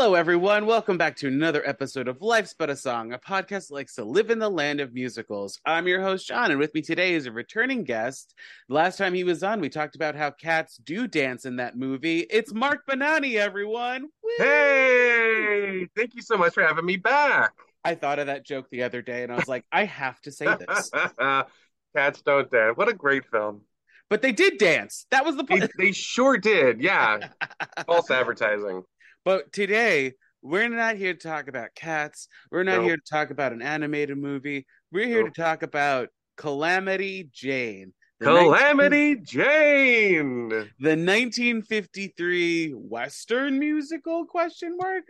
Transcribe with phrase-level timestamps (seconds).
[0.00, 0.64] Hello, everyone.
[0.64, 4.04] Welcome back to another episode of Life's But a Song, a podcast that likes to
[4.04, 5.60] live in the land of musicals.
[5.66, 8.34] I'm your host, Jon, and with me today is a returning guest.
[8.70, 12.20] Last time he was on, we talked about how cats do dance in that movie.
[12.20, 14.04] It's Marc Bonanni, everyone.
[14.22, 14.30] Woo!
[14.38, 17.52] Hey, thank you so much for having me back.
[17.84, 20.32] I thought of that joke the other day, and I was like, I have to
[20.32, 20.90] say this.
[21.94, 22.74] Cats Don't Dance.
[22.74, 23.60] What a great film.
[24.08, 25.04] But they did dance.
[25.10, 25.70] That was the They, point.
[25.76, 26.80] they sure did.
[26.80, 27.28] Yeah.
[27.86, 28.82] False advertising.
[29.24, 32.28] But today, we're not here to talk about cats.
[32.50, 32.84] We're not Nope.
[32.84, 34.66] here to talk about an animated movie.
[34.90, 35.34] We're here Nope.
[35.34, 37.92] to talk about Calamity Jane.
[38.18, 40.48] the 19 Calamity Jane.
[40.78, 45.04] the 1953 Western musical question mark?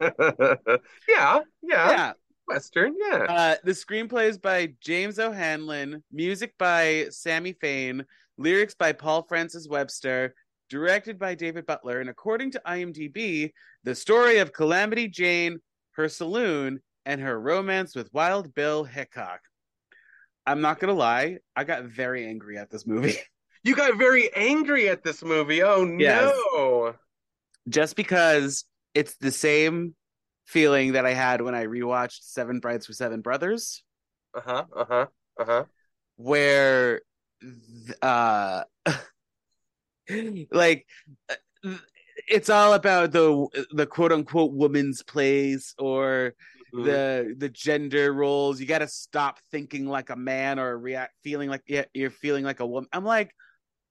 [0.00, 0.58] yeah,
[1.08, 1.40] yeah.
[1.62, 2.12] Yeah.
[2.46, 3.24] Western, yeah.
[3.26, 8.04] Uh, the screenplay is by James O'Hanlon, music by Sammy Fain,
[8.36, 10.34] lyrics by Paul Francis Webster,
[10.68, 13.50] directed by David Butler, and according to IMDb,
[13.84, 15.58] the story of Calamity Jane,
[15.92, 19.40] her saloon, and her romance with Wild Bill Hickok.
[20.46, 23.16] I'm not gonna lie, I got very angry at this movie.
[23.66, 25.62] You got very angry at this movie.
[25.62, 26.34] Oh Yes.
[26.54, 26.94] no.
[27.66, 29.94] just because it's the same
[30.44, 33.82] feeling that I had when I rewatched Seven Brides for Seven Brothers,
[34.34, 34.64] Uh-huh.
[34.76, 35.06] Uh-huh.
[35.40, 35.64] Uh-huh.
[36.16, 37.00] where
[37.40, 38.64] th- uh
[40.52, 40.86] like
[41.30, 41.76] uh,
[42.28, 46.34] it's all about the the quote unquote woman's place or
[46.72, 46.84] Mhm.
[46.84, 48.60] the the gender roles.
[48.60, 51.62] You got to stop thinking like a man or react feeling like
[51.94, 52.88] you're feeling like a woman.
[52.92, 53.30] I'm like,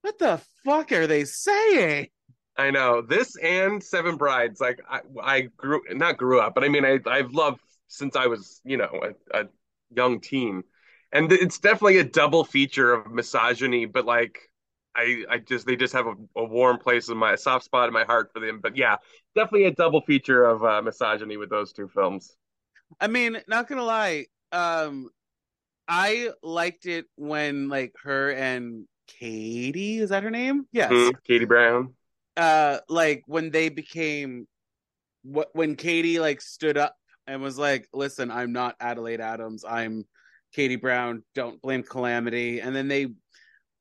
[0.01, 2.07] what the fuck are they saying?
[2.57, 4.61] I know this and Seven Brides.
[4.61, 8.27] Like I, I grew not grew up, but I mean I I've loved since I
[8.27, 9.01] was you know
[9.33, 9.47] a, a
[9.95, 10.63] young teen,
[11.11, 13.85] and it's definitely a double feature of misogyny.
[13.85, 14.37] But like
[14.95, 17.87] I I just they just have a, a warm place in my a soft spot
[17.87, 18.59] in my heart for them.
[18.61, 18.97] But yeah,
[19.35, 22.35] definitely a double feature of uh, misogyny with those two films.
[22.99, 25.09] I mean, not gonna lie, um,
[25.87, 30.67] I liked it when like her and Katie is that her name?
[30.71, 30.91] Yes.
[30.91, 31.23] Mhm.
[31.23, 31.93] Katie Brown.
[32.35, 34.47] Uh, like when they became
[35.23, 36.95] what when Katie like stood up
[37.27, 39.63] and was like, "Listen, I'm not Adelaide Adams.
[39.67, 40.05] I'm
[40.53, 41.23] Katie Brown.
[41.35, 43.07] Don't blame Calamity." And then they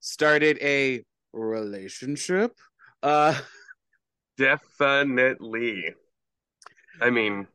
[0.03, 2.59] started a relationship.
[3.03, 3.41] Uh,
[4.37, 5.95] Definitely.
[7.01, 7.49] I mean,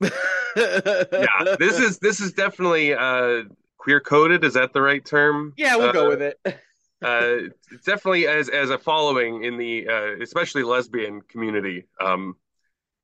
[0.00, 0.08] yeah,
[1.58, 3.44] this is this is definitely uh
[3.78, 4.44] queer coded.
[4.44, 5.54] Is that the right term?
[5.56, 6.38] yeah, we'll Uh, go with it.
[7.02, 7.36] uh,
[7.84, 11.86] definitely as as a following in the uh, especially lesbian community.
[12.00, 12.36] Um,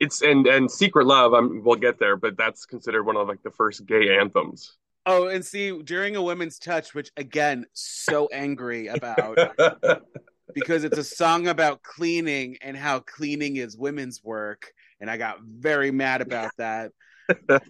[0.01, 1.35] it's and and Secret Love.
[1.35, 4.77] I'm, we'll get there, but that's considered one of like the first gay anthems.
[5.11, 9.39] Oh, and see, during a women's touch, which again, so angry about
[10.55, 14.71] because it's a song about cleaning and how cleaning is women's work.
[15.01, 16.93] And I got very mad about that.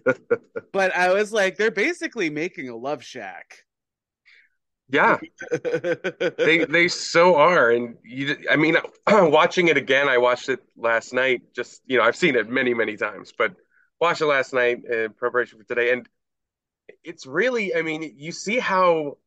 [0.73, 3.65] But I was like, they're basically making a love shack.
[4.91, 5.17] yeah,
[6.39, 8.35] they they so are, and you.
[8.49, 8.75] I mean,
[9.07, 11.41] watching it again, I watched it last night.
[11.55, 13.53] Just you know, I've seen it many many times, but
[14.01, 16.09] watched it last night in preparation for today, and
[17.03, 17.75] it's really.
[17.75, 19.17] I mean, you see how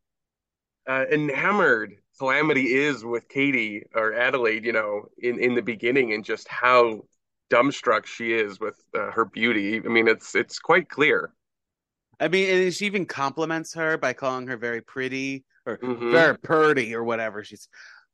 [0.87, 4.65] uh, enamored Calamity is with Katie or Adelaide.
[4.65, 7.01] You know, in in the beginning, and just how
[7.51, 9.77] dumbstruck she is with uh, her beauty.
[9.77, 11.33] I mean, it's it's quite clear.
[12.19, 16.11] I mean, and she even compliments her by calling her very pretty or Mhm.
[16.11, 17.43] very purty or whatever.
[17.43, 17.67] She's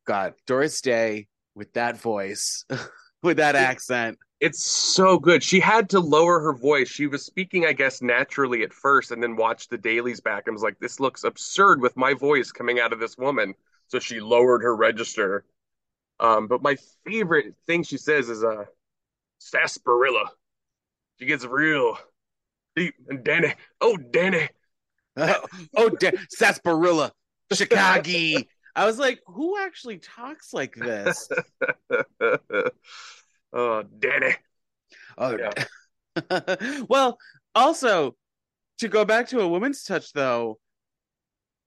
[0.05, 2.65] God, Doris Day with that voice,
[3.23, 4.17] with that accent.
[4.39, 5.43] It's so good.
[5.43, 6.87] She had to lower her voice.
[6.87, 10.55] She was speaking, I guess, naturally at first, and then watched the dailies back and
[10.55, 13.53] was like, "This looks absurd with my voice coming out of this woman."
[13.87, 15.45] So she lowered her register.
[16.19, 18.65] Um, but my favorite thing she says is, "Uh,
[19.39, 20.31] sarsaparilla."
[21.19, 21.97] She gets real
[22.77, 23.53] deep and Danny.
[23.81, 24.49] Oh, Danny.
[25.17, 27.11] oh, da- sarsaparilla,
[27.51, 28.43] Chicago.
[28.75, 31.27] I was like, who actually talks like this?
[33.53, 34.35] oh, Danny.
[35.17, 36.85] Oh, Yeah.
[36.89, 37.17] well,
[37.55, 38.15] also
[38.79, 40.59] to go back to a woman's touch, though.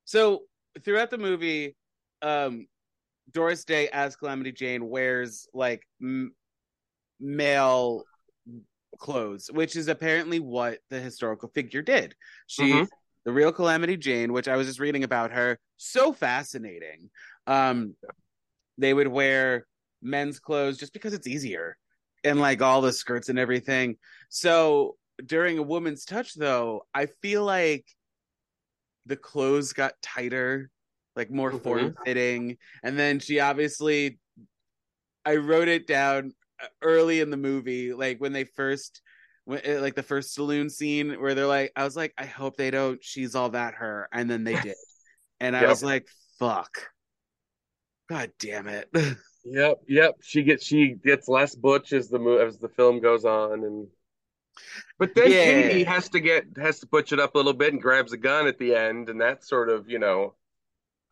[0.05, 0.43] So
[0.85, 1.77] throughout the movie,
[2.23, 2.67] um,
[3.31, 6.35] Doris Day as Calamity Jane wears like m-
[7.21, 8.05] male
[8.99, 12.15] clothes, which is apparently what the historical figure did.
[12.47, 12.89] She, Mhm.
[13.25, 17.11] the real Calamity Jane, which I was just reading about her, so fascinating.
[17.47, 17.97] Um,
[18.79, 19.67] they would wear
[20.03, 21.77] men's clothes just because it's easier
[22.25, 23.97] and like all the skirts and everything.
[24.29, 27.87] So during a woman's touch though, I feel like
[29.07, 30.71] the clothes got tighter,
[31.17, 31.63] like more Mhm.
[31.63, 32.59] form fitting.
[32.83, 34.19] And then she obviously
[35.25, 39.03] I wrote it down uh, early in the movie, like when they first
[39.51, 42.71] uh, like the first saloon scene where they're like, I was like, I hope they
[42.71, 44.77] don't she's all that her, and then they did.
[45.41, 45.69] And I Yep.
[45.69, 46.09] was like,
[46.39, 46.91] fuck.
[48.09, 48.89] God damn it.
[49.45, 50.17] Yep, yep.
[50.23, 53.89] She gets she gets less butch as the mo- as the film goes on, and
[54.99, 55.35] but then Yeah.
[55.35, 58.17] Katie has to get has to butch it up a little bit and grabs a
[58.17, 60.35] gun at the end, and that's sort of you know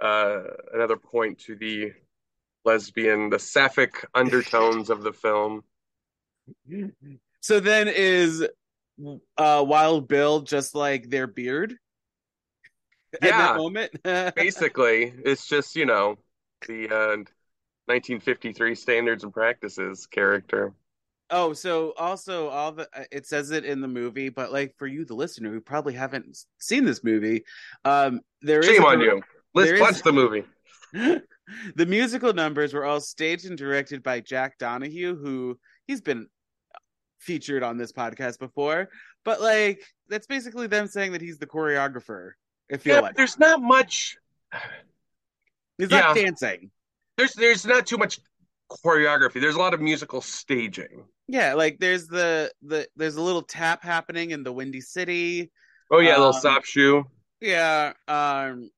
[0.00, 0.42] uh,
[0.74, 1.92] another point to the
[2.64, 5.64] lesbian, the sapphic undertones of the film.
[7.40, 8.46] so then is
[9.38, 11.76] uh Wild Bill just like their beard?
[13.14, 13.38] At Yeah.
[13.38, 13.92] that moment?
[14.34, 16.16] Basically, it's just you know
[16.66, 17.16] the uh,
[17.90, 20.72] 1953 standards and practices character.
[21.30, 24.86] Oh, so also all the uh, it says it in the movie, but like for
[24.86, 27.44] you, the listener who probably haven't seen this movie,
[27.84, 29.22] um, there is Shame a- on you.
[29.54, 30.44] Let's there is- watch the movie.
[30.92, 36.26] the musical numbers were all staged and directed by Jack Donohue, who he's been
[37.20, 38.88] featured on this podcast before.
[39.24, 42.32] But like that's basically them saying that he's the choreographer.
[42.72, 44.16] I feel Yeah, like there's not much.
[45.78, 46.70] he's not dancing.
[47.16, 48.20] There's there's not too much
[48.70, 49.40] choreography.
[49.40, 51.04] There's a lot of musical staging.
[51.28, 55.50] Yeah, like there's the the there's a little tap happening in the Windy City.
[55.90, 57.04] Oh yeah, a little Um, stop shoe.
[57.40, 58.70] Yeah, um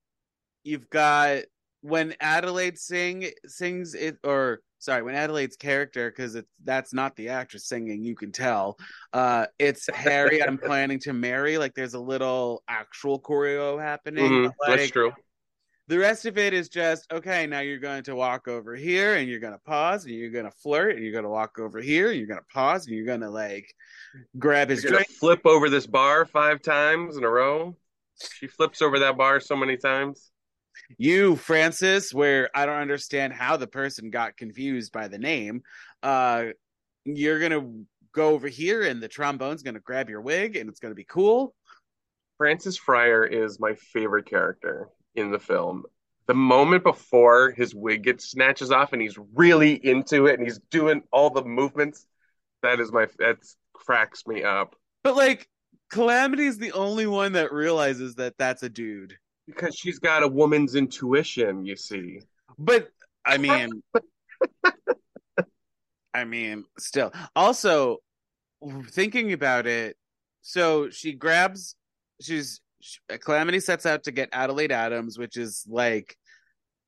[0.63, 1.43] you've got
[1.81, 7.29] when Adelaide sing sings it or sorry, when Adelaide's character cuz it's that's not the
[7.29, 8.77] actress singing, you can tell.
[9.13, 14.23] Uh it's Harry I'm planning to marry like there's a little actual choreo happening.
[14.31, 15.11] Mhm, like, that's true.
[15.87, 19.27] The rest of it is just okay, now you're going to walk over here and
[19.27, 21.81] you're going to pause and you're going to flirt and you're going to walk over
[21.81, 23.73] here and you're going to pause and you're going to like
[24.39, 25.07] grab his drink.
[25.09, 27.75] flip over this bar five times in a row.
[28.39, 30.31] She flips over that bar so many times.
[30.97, 35.61] you francis where i don't understand how the person got confused by the name
[36.01, 36.45] uh
[37.05, 37.69] you're gonna
[38.13, 41.53] go over here and the trombone's gonna grab your wig and it's gonna be cool
[42.37, 45.83] Francis Fryer is my favorite character in the film.
[46.25, 50.59] The moment before his wig gets snatches off and he's really into it and he's
[50.71, 52.07] doing all the movements,
[52.61, 53.37] that is my that
[53.73, 55.47] cracks me up but like
[55.91, 59.15] calamity is the only one that realizes that that's a dude
[59.45, 61.65] because she's got a woman's intuition.
[61.65, 62.21] You see,
[62.57, 62.89] but
[63.25, 63.69] i mean
[66.13, 67.97] i mean still also
[68.89, 69.97] thinking about it
[70.41, 71.75] so she grabs
[72.21, 72.62] she's she,
[73.21, 76.15] calamity sets out to get adelaide adams which is like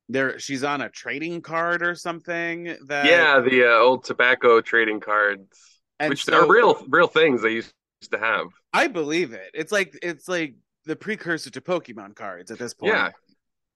[0.08, 5.00] there she's on a trading card or something that yeah, the uh, old tobacco trading
[5.00, 7.72] cards, and which so are real real things they used
[8.10, 8.46] to have.
[8.72, 10.54] i believe it it's like it's like
[10.84, 13.10] the precursor to pokemon cards at this point Yeah,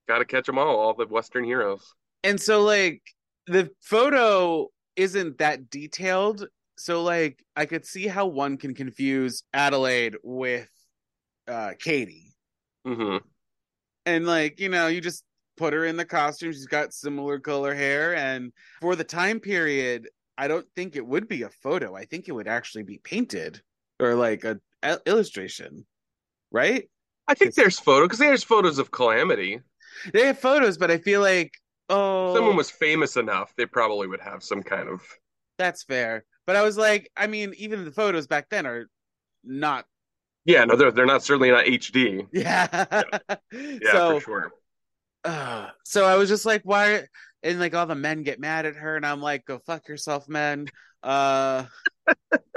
[0.07, 1.95] got to catch them all, all the Western heroes.
[2.23, 3.03] and so like
[3.49, 6.47] the photo isn't that detailed
[6.79, 10.69] so like i could see how one can confuse adelaide with
[11.49, 12.35] uh katie.
[12.87, 13.19] Hmm
[14.07, 15.25] and like you know you just
[15.57, 16.53] put her in the costume.
[16.53, 18.14] She's got similar color hair.
[18.17, 21.95] And for the time period i don't think it would be a photo.
[21.95, 23.61] I think it would actually be painted
[23.99, 25.87] or like a, a illustration
[26.50, 26.88] right?
[27.29, 29.61] I think there's photo because there's photos of Calamity.
[30.12, 31.53] they have photos but i feel like
[31.88, 32.31] oh.
[32.31, 35.03] If someone was famous enough, they probably would have some kind of.
[35.59, 36.25] that's fair.
[36.47, 38.88] But i was like i mean even the photos back then are
[39.45, 39.85] not
[40.44, 42.26] Yeah, no, they're they're not certainly not HD.
[42.32, 42.66] yeah,
[43.52, 44.52] Yeah, so for sure.
[45.25, 47.04] uh, so I was just like, why?
[47.42, 50.28] And like all the men get mad at her, and I'm like, go fuck yourself,
[50.28, 50.66] men.
[51.02, 51.64] Uh,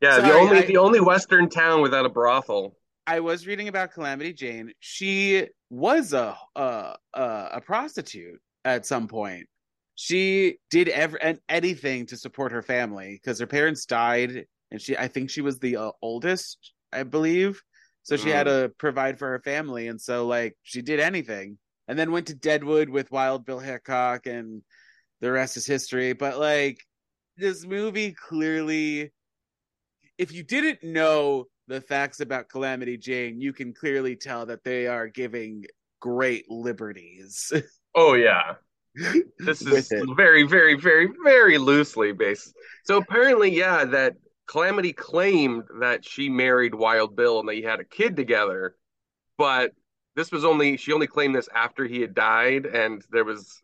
[0.00, 2.76] Yeah, the only I- the only Western town without a brothel.
[3.06, 4.72] I was reading about Calamity Jane.
[4.80, 9.46] She was a a a, a prostitute at some point.
[9.96, 14.96] She did ever and anything to support her family because her parents died, and she
[14.96, 17.62] I think she was the uh, oldest, I believe.
[18.02, 21.58] So she had to provide for her family, and so like she did anything,
[21.88, 24.62] and then went to Deadwood with Wild Bill Hickok, and
[25.20, 26.14] the rest is history.
[26.14, 26.78] But like
[27.36, 29.12] this movie clearly,
[30.16, 34.86] if you didn't know the facts about Calamity Jane, you can clearly tell that they
[34.86, 35.66] are giving
[36.00, 37.52] great liberties.
[37.94, 38.54] Oh yeah,
[39.38, 42.52] this is very, very, very, very loosely based.
[42.84, 44.14] So apparently, yeah, that
[44.48, 48.74] Calamity claimed that she married Wild Bill and they had a kid together,
[49.36, 49.72] but
[50.16, 53.62] this was only she only claimed this after he had died, and there was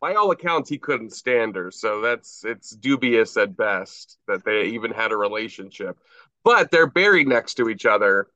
[0.00, 1.70] by all accounts, he couldn't stand her.
[1.70, 5.98] So that's it's dubious at best that they even had a relationship.
[6.44, 8.28] But they're buried next to each other.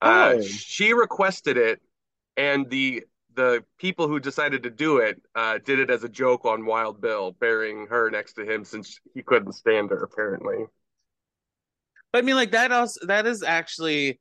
[0.00, 0.42] Uh, Oh.
[0.42, 1.80] she requested it,
[2.36, 3.04] and the
[3.38, 7.00] the people who decided to do it uh, did it as a joke on Wild
[7.00, 10.02] Bill, burying her next to him since he couldn't stand her.
[10.02, 10.64] Apparently,
[12.12, 14.20] But I mean, like that also that is actually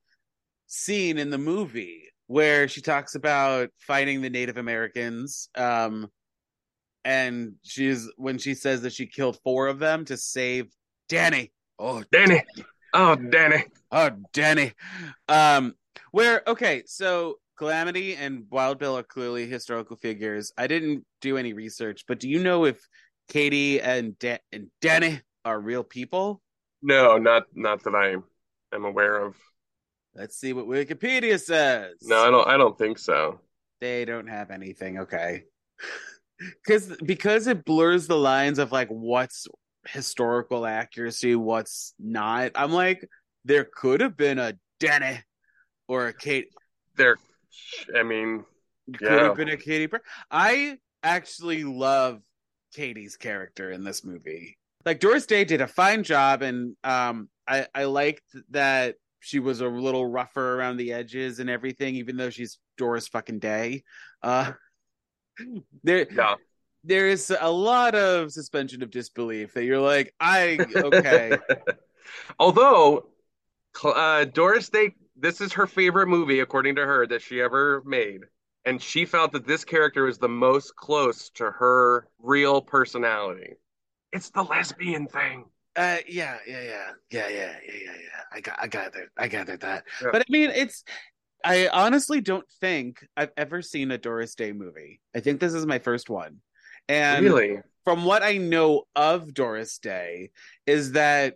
[0.67, 5.49] seen in the movie where she talks about fighting the Native Americans.
[5.55, 6.09] Um,
[7.03, 10.67] and she's when she says that she killed four of them to save
[11.09, 11.51] Danny.
[11.79, 12.43] Oh, Danny.
[12.93, 13.63] Oh, Danny.
[13.91, 14.73] Oh, Danny.
[15.27, 15.73] Um,
[16.11, 20.51] where okay, so Calamity and Wild Bill are clearly historical figures.
[20.57, 22.79] I didn't do any research, but do you know if
[23.29, 26.41] Katie and da- and Danny are real people?
[26.81, 28.15] No, not not that I
[28.75, 29.35] am aware of.
[30.13, 31.95] Let's see what Wikipedia says.
[32.03, 32.47] No, I don't.
[32.47, 33.39] I don't think so.
[33.81, 34.99] they don't have anything.
[34.99, 35.43] Okay,
[36.65, 39.47] because because it blurs the lines of like what's
[39.87, 42.51] historical accuracy, what's not.
[42.55, 43.07] I'm like,
[43.45, 45.19] there could have been a Danny
[45.87, 46.47] or a Kate.
[46.95, 47.17] There.
[47.95, 48.45] I mean,
[48.97, 49.89] Could have been a Katie.
[50.31, 52.21] I actually love
[52.73, 54.57] Katie's character in this movie.
[54.85, 59.61] Like Doris Day did a fine job, and um, I I liked that she was
[59.61, 63.83] a little rougher around the edges and everything, even though she's Doris fucking Day.
[64.21, 64.51] Uh,
[65.83, 66.35] there yeah.
[66.83, 71.37] there is a lot of suspension of disbelief that you're like, I okay,
[72.39, 73.09] Although
[73.83, 78.21] uh, Doris Day, this is her favorite movie, according to her, that she ever made.
[78.65, 83.53] And she felt that this character was the most close to her real personality.
[84.11, 85.45] It's the lesbian thing.
[85.75, 88.21] Uh, yeah, yeah, yeah, yeah, yeah, yeah, yeah, yeah.
[88.31, 89.83] I got, I gathered, I gathered that.
[90.01, 90.09] Yeah.
[90.11, 90.83] But I mean, it's.
[91.45, 94.99] I honestly don't think I've ever seen a Doris Day movie.
[95.15, 96.37] I think this is my first one,
[96.89, 97.59] and really?
[97.85, 100.31] from what I know of Doris Day,
[100.65, 101.35] is that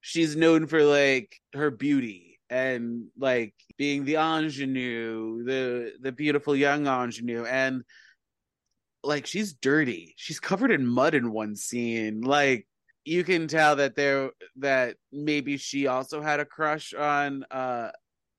[0.00, 6.86] she's known for like her beauty and like being the ingenue, the the beautiful young
[6.86, 7.82] ingenue, and
[9.02, 10.14] like she's dirty.
[10.16, 12.20] She's covered in mud in one scene.
[12.20, 12.68] Like
[13.04, 17.90] you can tell that there that maybe she also had a crush on uh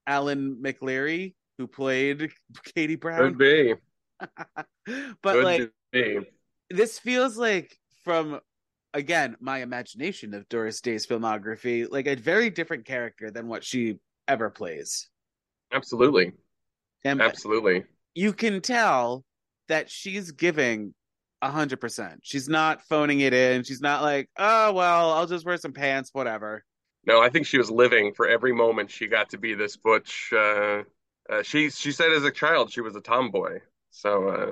[0.05, 2.31] Allyn McLerie who played
[2.75, 3.35] Katie Brown.
[3.35, 3.73] Could be.
[4.19, 6.19] but Could like be.
[6.69, 8.39] this feels like from
[8.93, 13.99] again my imagination of Doris Day's filmography, like a very different character than what she
[14.27, 15.09] ever plays.
[15.71, 16.33] Absolutely.
[17.03, 17.83] And Absolutely.
[18.15, 19.25] you can tell
[19.67, 20.93] that she's giving
[21.41, 22.21] a hundred percent.
[22.23, 23.63] She's not phoning it in.
[23.63, 26.63] She's not like, oh well, I'll just wear some pants, whatever.
[27.05, 30.31] No, I think she was living for every moment she got to be this butch.
[30.31, 30.83] Uh,
[31.29, 33.59] uh, she she said as a child she was a tomboy,
[33.91, 34.51] so uh,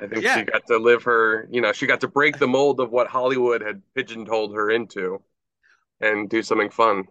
[0.00, 0.38] I think Yeah.
[0.38, 1.48] she got to live her.
[1.50, 5.22] You know, she got to break the mold of what Hollywood had pigeonholed her into,
[6.00, 7.04] and do something fun.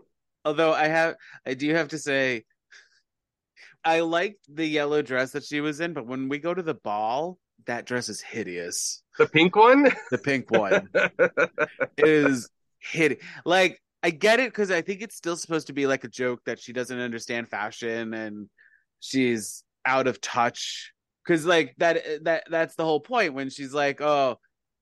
[0.45, 2.45] Although I have, I do have to say,
[3.83, 6.73] I liked the yellow dress that she was in, but when we go to the
[6.73, 9.01] ball, that dress is hideous.
[9.17, 9.91] The pink one.
[10.11, 10.89] The pink one.
[11.97, 12.49] is
[12.79, 16.07] hit like I get it because I think it's still supposed to be like a
[16.07, 18.49] joke that she doesn't understand fashion and
[19.01, 20.93] she's out of touch
[21.29, 24.39] because like that that that's the whole point when she's like oh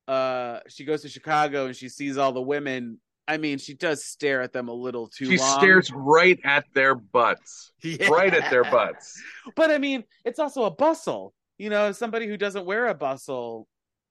[0.08, 4.06] uh she goes to Chicago and she sees all the women I mean she does
[4.06, 8.08] stare at them a little too she long stares right at their butts, Yeah.
[8.08, 9.22] right at their butts.
[9.58, 13.68] but I mean it's also a bustle you know somebody who doesn't wear a bustle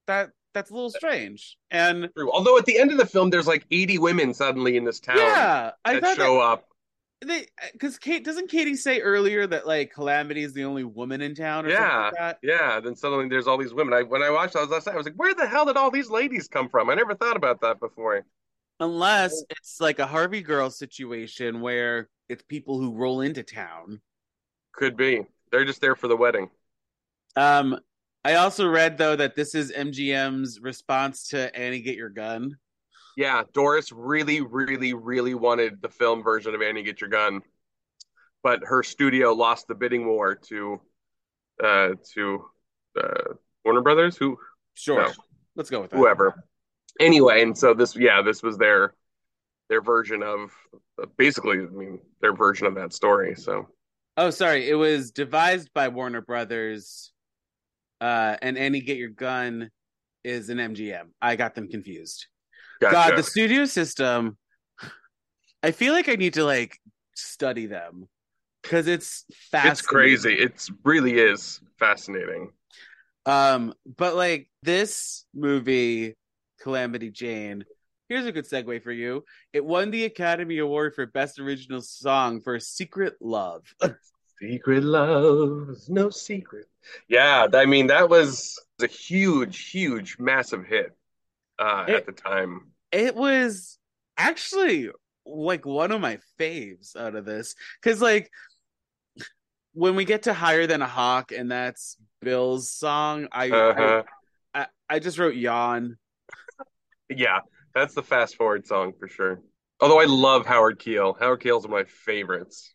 [0.06, 2.30] that that's a little strange and True.
[2.32, 5.16] Although at the end of the film, there's like 80 women suddenly in this town
[5.18, 6.64] yeah I thought that show up.
[7.26, 11.34] They because Kate doesn't Katie say earlier that like Calamity is the only woman in
[11.34, 12.38] town or something Yeah, like that?
[12.42, 12.80] yeah.
[12.80, 13.94] Then suddenly there's all these women.
[13.94, 15.76] I when I watched, I was last night, I was like, where the hell did
[15.76, 16.90] all these ladies come from?
[16.90, 18.24] I never thought about that before.
[18.80, 24.00] Unless it's like a Harvey Girl situation where it's people who roll into town.
[24.72, 25.22] Could be.
[25.50, 26.50] They're just there for the wedding.
[27.36, 27.78] Um,
[28.24, 32.56] I also read though that this is MGM's response to Annie Get Your Gun.
[33.16, 37.40] Yeah, Doris really, really, really wanted the film version of Annie Get Your Gun,
[38.42, 40.80] but her studio lost the bidding war to
[41.64, 42.44] uh to
[43.00, 43.32] uh
[43.64, 44.36] Warner Brothers, who
[44.74, 45.12] Sure, No.
[45.56, 45.96] let's go with that.
[45.96, 46.44] whoever.
[47.00, 48.92] Anyway, and so this, yeah, this was their
[49.70, 50.52] their version of
[51.16, 53.34] basically, I mean, their version of that story.
[53.34, 53.68] So
[54.18, 57.12] Oh, sorry, it was devised by Warner Brothers,
[58.00, 59.70] uh, and Annie Get Your Gun
[60.24, 61.08] is an MGM.
[61.20, 62.26] I got them confused.
[62.80, 63.10] Gotcha.
[63.10, 64.36] God, the studio system.
[65.62, 66.78] I feel like I need to like
[67.14, 68.08] study them
[68.62, 69.72] because it's fascinating.
[69.72, 70.34] it's crazy.
[70.34, 72.52] It's really is fascinating.
[73.24, 76.14] Um, but like this movie,
[76.60, 77.64] Calamity Jane,
[78.08, 79.24] here's a good segue for you.
[79.52, 83.62] It won the Academy Award for Best Original Song for Secret Love.
[84.38, 86.66] Secret love is no secret.
[87.08, 90.94] Yeah, I mean that was a huge, huge, massive hit
[91.58, 92.72] uh, It- at the time.
[92.92, 93.78] it was
[94.16, 94.90] actually
[95.24, 98.30] like one of my faves out of this because like
[99.72, 104.02] when we get to higher than a hawk and that's bill's song i Uh-huh.
[104.54, 105.96] I, I i just wrote yawn
[107.08, 107.40] Yeah,
[107.74, 109.40] that's the fast forward song for sure.
[109.80, 111.14] Although I love Howard Keel.
[111.20, 112.72] Howard Keel's one of my favorites.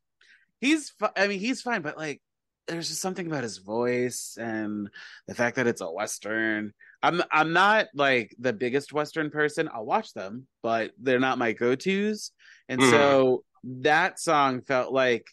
[0.60, 2.22] he's i mean he's fine but like
[2.68, 4.90] there's just something about his voice and
[5.28, 9.86] the fact that it's a western i'm i'm not like the biggest western person i'll
[9.86, 12.32] watch them but they're not my go-to's
[12.70, 12.90] and Mhm.
[12.90, 15.26] so that song felt like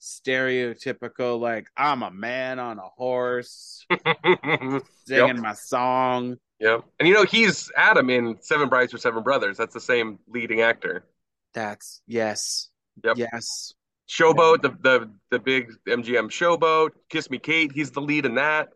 [0.00, 3.84] stereotypical like i'm a man on a horse
[5.06, 6.78] singing my song yeah.
[6.98, 9.58] And you know, he's Adam in Seven Brides for Seven Brothers.
[9.58, 11.04] That's the same leading actor.
[11.52, 12.70] that's yes
[13.04, 13.18] Yep.
[13.18, 13.74] yes
[14.08, 18.68] Showboat, the the the big MGM Showboat, Kiss Me Kate, he's the lead in that.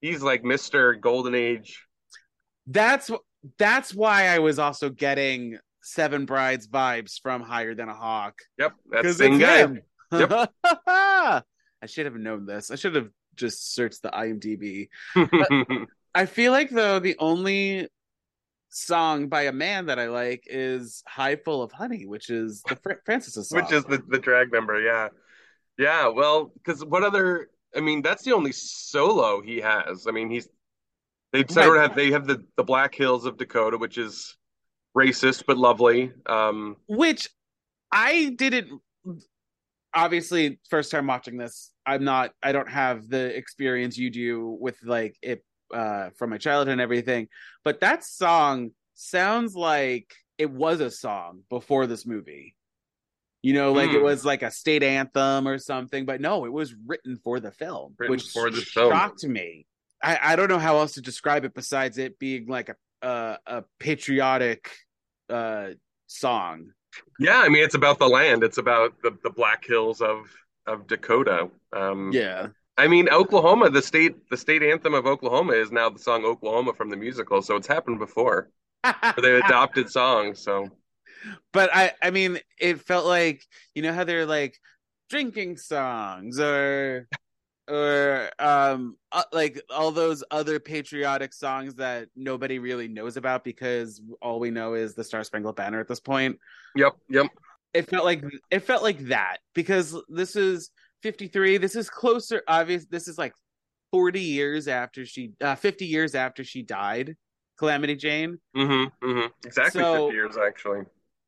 [0.00, 0.98] He's like Mr.
[0.98, 1.85] Golden Age.
[2.66, 3.10] That's
[3.58, 8.72] that's why i was also getting seven brides vibes from higher than a hawk Yep,
[8.90, 9.68] that's the same guy.
[10.12, 10.52] Yep.
[11.82, 12.70] I should have known this.
[12.70, 14.88] I should have just searched the IMDb.
[16.14, 17.88] I feel like though the only
[18.70, 22.76] song by a man that I like is "Hive Full of Honey," which is the
[22.76, 23.62] Fr- Francis song.
[23.62, 25.08] Which is the, the drag number, yeah.
[25.78, 30.06] Yeah, well, because what other I mean, that's the only solo he has.
[30.08, 30.48] I mean, he's
[31.42, 31.82] they Right.
[31.82, 34.36] have they have the, the Black Hills of Dakota, which is
[34.96, 36.12] racist but lovely.
[36.26, 37.28] Um which
[37.92, 38.80] I didn't.
[39.94, 42.32] Obviously, first time watching this, I'm not.
[42.42, 46.80] I don't have the experience you do with like it uh, from my childhood and
[46.82, 47.28] everything.
[47.64, 52.54] But that song sounds like it was a song before this movie.
[53.42, 54.04] You know, like it Hmm.
[54.04, 56.04] was like a state anthem or something.
[56.04, 58.92] But no, it was written for the film, Written which for the film.
[58.92, 59.66] shocked me.
[60.02, 63.38] I, I don't know how else to describe it besides it being like a a,
[63.46, 64.70] a patriotic
[65.28, 65.70] uh,
[66.06, 66.70] song.
[67.18, 68.42] yeah, I mean it's about the land.
[68.42, 70.30] It's about the, the Black Hills of
[70.66, 71.50] of Dakota.
[71.72, 72.48] Um Yeah.
[72.78, 76.72] I mean Oklahoma, the state the state anthem of Oklahoma is now the song Oklahoma
[76.72, 78.50] from the musical, so it's happened before.
[79.20, 80.68] They adopted songs, so
[81.52, 83.42] but I I mean it felt like
[83.74, 84.58] you know how they're like
[85.10, 87.08] drinking songs or
[87.68, 94.00] or um uh, like all those other patriotic songs that nobody really knows about because
[94.22, 96.38] all we know is the Star Spangled Banner at this point.
[96.74, 97.26] yep, yep.
[97.74, 100.70] It felt like it felt like that because this is
[101.02, 103.34] 53 this is closer obvious this is like
[103.92, 107.16] 40 years after she uh 50 years after she died
[107.58, 109.26] Calamity Jane Mm-hmm, mm-hmm.
[109.44, 110.80] Exactly So- 50 years actually.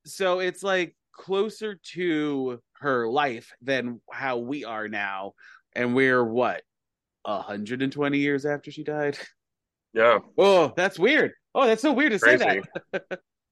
[0.06, 5.32] so it's like closer to her life than how we are now
[5.78, 6.62] and we're what
[7.24, 9.18] 120 years after she died
[9.94, 12.58] Yeah, oh that's weird oh that's so weird to say that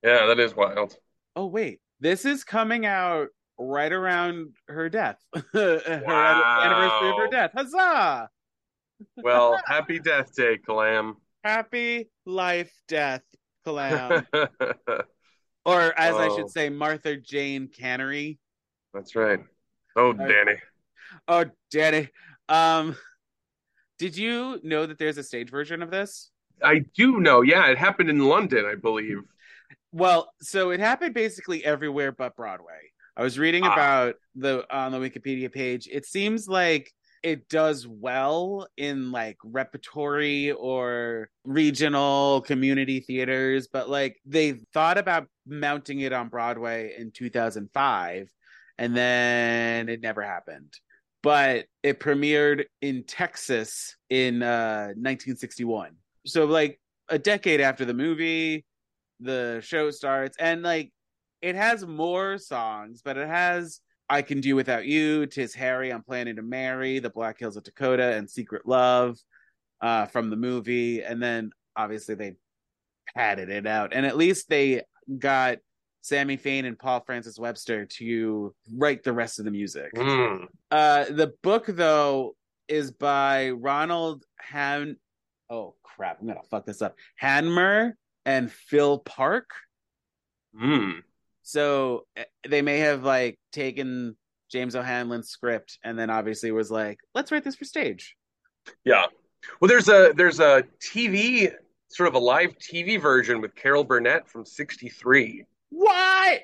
[0.02, 0.94] yeah, that is wild.
[1.36, 5.16] oh wait this is coming out right around her death
[5.52, 8.28] her anniversary of her death huzzah
[9.16, 11.14] Well, happy death day, Calam.
[11.44, 13.22] happy life death
[13.66, 14.26] Calam.
[15.64, 16.36] or as i Oh.
[16.36, 18.38] should say martha jane Canary
[18.94, 19.40] That's right.
[19.96, 20.56] Oh, Danny.
[21.28, 22.08] Oh, Danny.
[22.48, 22.96] Um,
[23.98, 26.30] did you know that there's a stage version of this?
[26.62, 27.42] I do know.
[27.42, 29.18] Yeah, it happened in London, I believe.
[29.92, 32.92] Well, so it happened basically everywhere but Broadway.
[33.16, 33.72] I was reading Ah.
[33.72, 35.88] about the on the Wikipedia page.
[35.90, 44.20] It seems like it does well in like repertory or regional community theaters, but like
[44.26, 48.30] they thought about mounting it on Broadway in 2005
[48.78, 50.72] and then it never happened.
[51.26, 55.96] But it premiered in Texas in uh 1961.
[56.24, 58.64] So like a decade after the movie,
[59.18, 60.92] the show starts and like
[61.42, 66.04] it has more songs, but it has I Can Do Without You, Tis Harry, I'm
[66.04, 69.18] Planning to Marry, The Black Hills of Dakota, and Secret Love
[69.80, 71.02] uh, from the movie.
[71.02, 72.36] And then obviously they
[73.16, 73.92] padded it out.
[73.92, 74.82] And at least they
[75.18, 75.58] got
[76.06, 79.92] Sammy Fain and Paul Francis Webster to write the rest of the music.
[79.92, 80.46] Mm.
[80.70, 82.36] Uh, the book, though,
[82.68, 84.98] is by Ronald Han.
[85.50, 86.20] Oh, crap.
[86.20, 86.94] I'm going to fuck this up.
[87.20, 89.50] Hanmer and Phil Park.
[90.56, 91.00] Mm.
[91.42, 94.16] So eh, they may have like taken
[94.48, 98.14] James O'Hanlon's script and then obviously was like, let's write this for stage.
[98.84, 99.06] Yeah.
[99.60, 101.52] Well, there's a there's a TV
[101.88, 105.44] sort of a live TV version with Carol Burnett from '63.
[105.76, 106.40] What?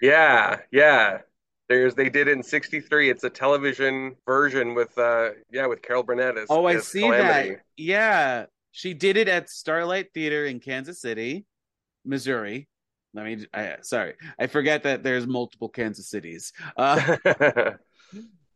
[0.00, 1.18] Yeah, yeah.
[1.68, 3.10] There's they did it in '63.
[3.10, 7.00] It's a television version with uh yeah with Carol Burnett as Oh, I as see
[7.00, 7.50] Calamity.
[7.56, 7.60] that.
[7.76, 8.46] Yeah.
[8.70, 11.46] She did it at Starlight Theater in Kansas City,
[12.04, 12.68] Missouri.
[13.14, 14.14] Let me I, sorry.
[14.38, 16.52] I forget that there's multiple Kansas cities.
[16.76, 17.16] Uh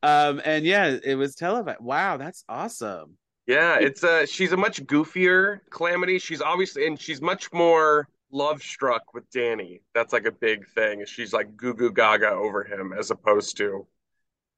[0.03, 1.81] um and yeah, it was televised.
[1.81, 3.17] Wow, that's awesome.
[3.47, 6.19] yeah, it's uh she's a much goofier Calamity.
[6.21, 9.83] She's obviously and she's much more love struck with Danny.
[9.95, 11.05] That's like a big thing.
[11.07, 13.87] She's like goo goo gaga over him as opposed to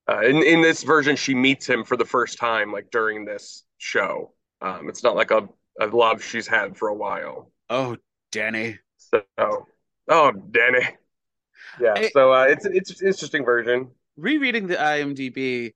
[0.09, 3.65] uh, in in this version she meets him for the first time like during this
[3.79, 4.33] show.
[4.61, 5.49] Um, it's not like a,
[5.81, 7.51] a love she's had for a while.
[7.71, 7.97] Oh,
[8.31, 8.79] Danny.
[8.99, 9.23] So,
[10.09, 10.87] oh, Danny.
[11.81, 11.95] Yeah.
[11.97, 13.91] I- so uh, it's it's an interesting version.
[14.17, 15.73] rereading the IMDb,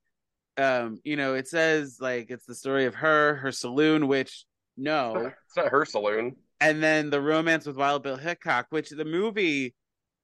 [0.57, 4.45] um, you know, it says like it's the story of her, her saloon, which
[4.77, 6.35] no, It's not her saloon.
[6.59, 9.75] And then the romance with Wild Bill Hickok, which the movie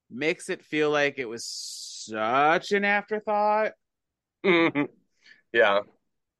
[0.10, 3.74] makes it feel like it was such an afterthought.
[4.46, 4.88] Mhm.
[5.54, 5.82] Yeah.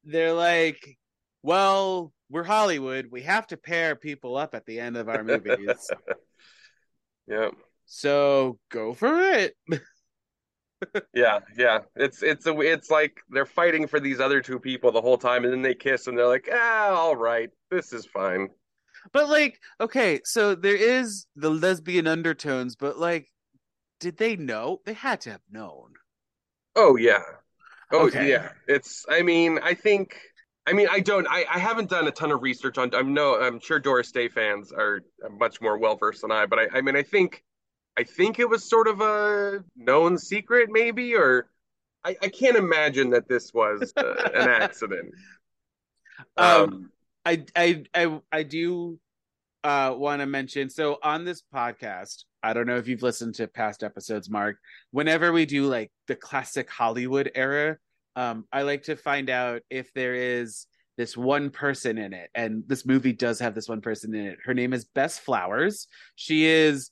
[0.04, 0.98] They're like,
[1.42, 5.90] well, we're Hollywood, we have to pair people up at the end of our movies,
[7.26, 7.50] Yeah.
[7.86, 9.56] so go for it.
[11.14, 11.38] Yeah.
[11.56, 11.78] Yeah.
[11.96, 15.44] It's it's a it's like they're fighting for these other two people the whole time,
[15.44, 18.48] and then they kiss, and they're like, ah, all right, this is fine.
[19.12, 23.30] But like, okay, so there is the lesbian undertones, but like,
[24.00, 24.80] did they know?
[24.86, 25.94] They had to have known.
[26.76, 27.22] Oh yeah.
[27.92, 28.20] Oh Okay.
[28.20, 28.50] yeah.
[28.68, 30.18] It's I mean, I think
[30.66, 33.40] I mean I don't I, I haven't done a ton of research on I'm no
[33.40, 35.02] I'm sure Doris Day fans are
[35.38, 37.44] much more well versed than I, but I, I mean I think
[37.98, 41.48] I think it was sort of a known secret maybe or
[42.04, 45.14] I, I can't imagine that this was uh, an accident.
[46.36, 46.90] Um,
[47.24, 48.98] I I I I do
[49.62, 53.48] uh want to mention so on this podcast, I don't know if you've listened to
[53.48, 54.56] past episodes, Marc.
[54.90, 57.78] Whenever we do like the classic Hollywood era,
[58.16, 62.62] um, I like to find out if there is this one person in it, and
[62.66, 64.38] this movie does have this one person in it.
[64.44, 65.88] Her name is Bess Flowers.
[66.14, 66.90] She is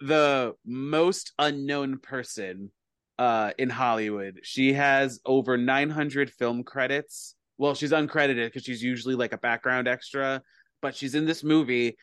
[0.00, 2.70] the most unknown person
[3.18, 4.40] uh in Hollywood.
[4.42, 7.36] She has over 900 film credits.
[7.60, 10.40] Well, she's uncredited because she's usually like a background extra,
[10.80, 11.98] but she's in this movie.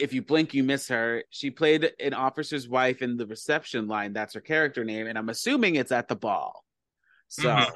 [0.00, 1.22] If you blink, you miss her.
[1.30, 4.12] She played an officer's wife in the reception line.
[4.12, 6.64] That's her character name, and I'm assuming it's at the ball.
[7.28, 7.72] So, Mhm.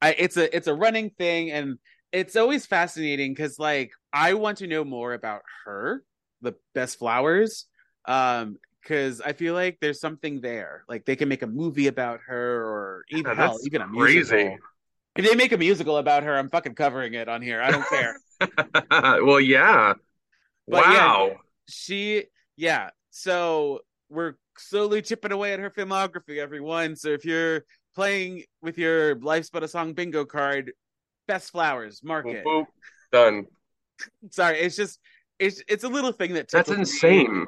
[0.00, 1.76] I it's a it's a running thing, and
[2.12, 6.04] it's always fascinating because like I want to know more about her,
[6.40, 7.66] the Bess Flowers,
[8.04, 10.84] um, because I feel like there's something there.
[10.88, 14.56] Like they can make a movie about her, or even Yeah, hell, even a crazy.
[15.16, 17.62] If they make a musical about her, I'm fucking covering it on here.
[17.62, 18.16] I don't care.
[19.24, 19.94] well yeah.
[20.66, 21.36] But yeah, wow.
[21.68, 22.24] she,
[22.56, 22.90] yeah.
[23.10, 26.96] So we're slowly chipping away at her filmography, everyone.
[26.96, 30.72] So if you're playing with your Life's But a Song bingo card,
[31.28, 32.44] Bess Flowers, mark Boop, it.
[32.44, 32.66] boop.
[33.12, 33.46] Done.
[34.30, 34.98] Sorry, it's just
[35.38, 37.20] it's it's a little thing that That's tickles me.
[37.20, 37.46] insane.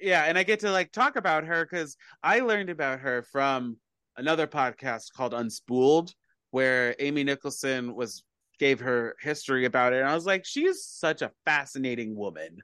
[0.00, 3.78] Yeah, and I get to like talk about her because I learned about her from
[4.16, 6.12] another podcast called Unspooled,
[6.50, 8.22] where Amy Nicholson was
[8.58, 12.58] gave her history about it, and I was like, she's such a fascinating woman.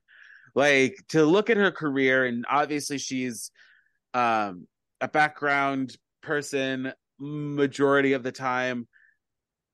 [0.54, 3.50] Like to look at her career, and obviously she's
[4.12, 4.66] um,
[5.00, 8.86] a background person majority of the time,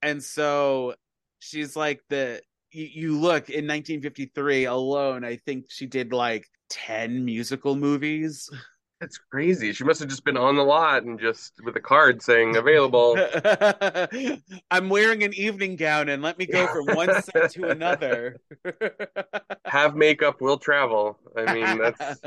[0.03, 0.95] and so
[1.41, 7.25] she's like the you, you look in 1953 alone i think she did like 10
[7.25, 8.49] musical movies
[9.01, 9.73] That's crazy.
[9.73, 13.17] She must have just been on the lot and just with a card saying available.
[14.71, 18.39] i'm wearing an evening gown and let me go from one set to another
[19.67, 21.19] Have makeup, will travel.
[21.37, 22.23] I mean, that's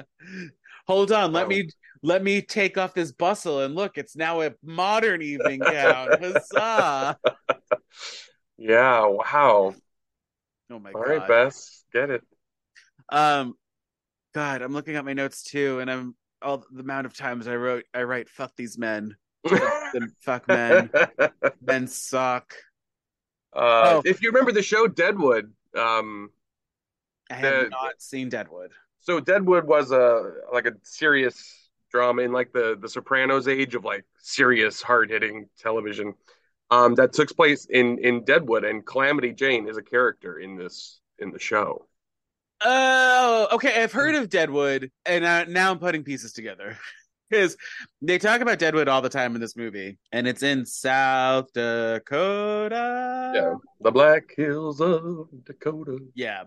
[0.88, 1.50] hold on let Wow.
[1.50, 1.70] me
[2.02, 7.18] let me take off this bustle and look it's now a modern evening gown huzzah
[8.58, 9.06] yeah.
[9.06, 9.76] Wow.
[10.72, 12.24] oh my All god right, Bess, get it.
[13.10, 13.56] Um,
[14.34, 17.56] God, I'm looking at my notes too, and I'm all the amount of times I
[17.56, 19.16] wrote, I write, "Fuck these men,
[20.22, 20.90] fuck men,
[21.62, 22.54] men suck."
[23.54, 24.02] Uh, Oh.
[24.06, 26.30] If you remember the show Deadwood, um,
[27.30, 28.72] I have The- not seen Deadwood.
[29.00, 33.84] so Deadwood was a like a serious drama in like the the Sopranos age of
[33.86, 36.14] like serious hard hitting television.
[36.72, 41.00] Um, that took place in in Deadwood, and Calamity Jane is a character in this
[41.20, 41.88] in the show.
[42.63, 43.82] Oh, okay.
[43.84, 46.78] I've heard of Deadwood, and uh, now I'm putting pieces together
[47.30, 47.58] because
[48.02, 53.32] they talk about Deadwood all the time in this movie, and it's in South Dakota.
[53.36, 55.99] Yeah, the Black Hills of Dakota.
[56.15, 56.43] Yeah.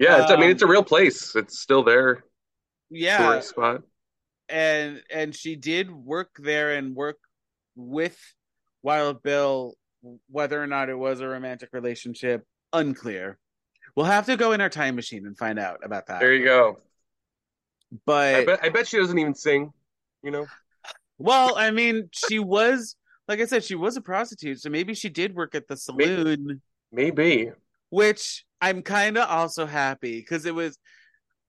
[0.00, 1.36] Yeah, it's, I mean Um, it's a real place.
[1.36, 2.24] It's still there.
[2.90, 3.18] Yeah.
[3.18, 3.82] Tourist spot.
[4.48, 7.18] and and she did work there and work
[7.76, 8.18] with
[8.82, 9.74] Wild Bill.
[10.28, 13.38] Whether or not it was a romantic relationship, unclear.
[13.96, 16.20] We'll have to go in our time machine and find out about that.
[16.20, 16.80] There you go.
[18.04, 19.72] but I bet I bet she doesn't even sing.
[20.22, 20.46] You know.
[21.18, 22.96] well, I mean, she was
[23.28, 26.60] like I said, she was a prostitute, so maybe she did work at the saloon.
[26.92, 27.50] Maybe.
[27.90, 30.78] which I'm kind of also happy because it was.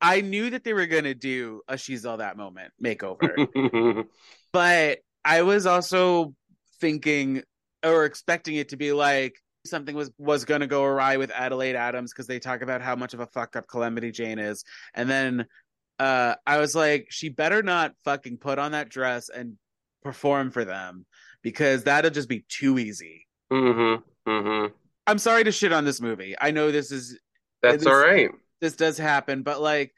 [0.01, 4.05] I knew that they were gonna do a "She's All That" moment makeover,
[4.51, 6.35] but I was also
[6.79, 7.43] thinking
[7.83, 12.11] or expecting it to be like something was was gonna go awry with Adelaide Adams
[12.11, 15.45] because they talk about how much of a fuck up Calamity Jane is, and then
[15.99, 19.57] uh I was like, she better not fucking put on that dress and
[20.03, 21.05] perform for them
[21.41, 23.27] because that'll just be too easy.
[23.51, 24.29] mm-hmm.
[24.29, 24.73] Mm-hmm.
[25.07, 26.35] I'm sorry to shit on this movie.
[26.39, 27.19] I know this is
[27.61, 28.29] That's It all right.
[28.61, 29.93] this does happen, but like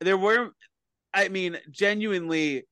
[0.00, 0.50] there were
[1.14, 2.66] I mean, genuinely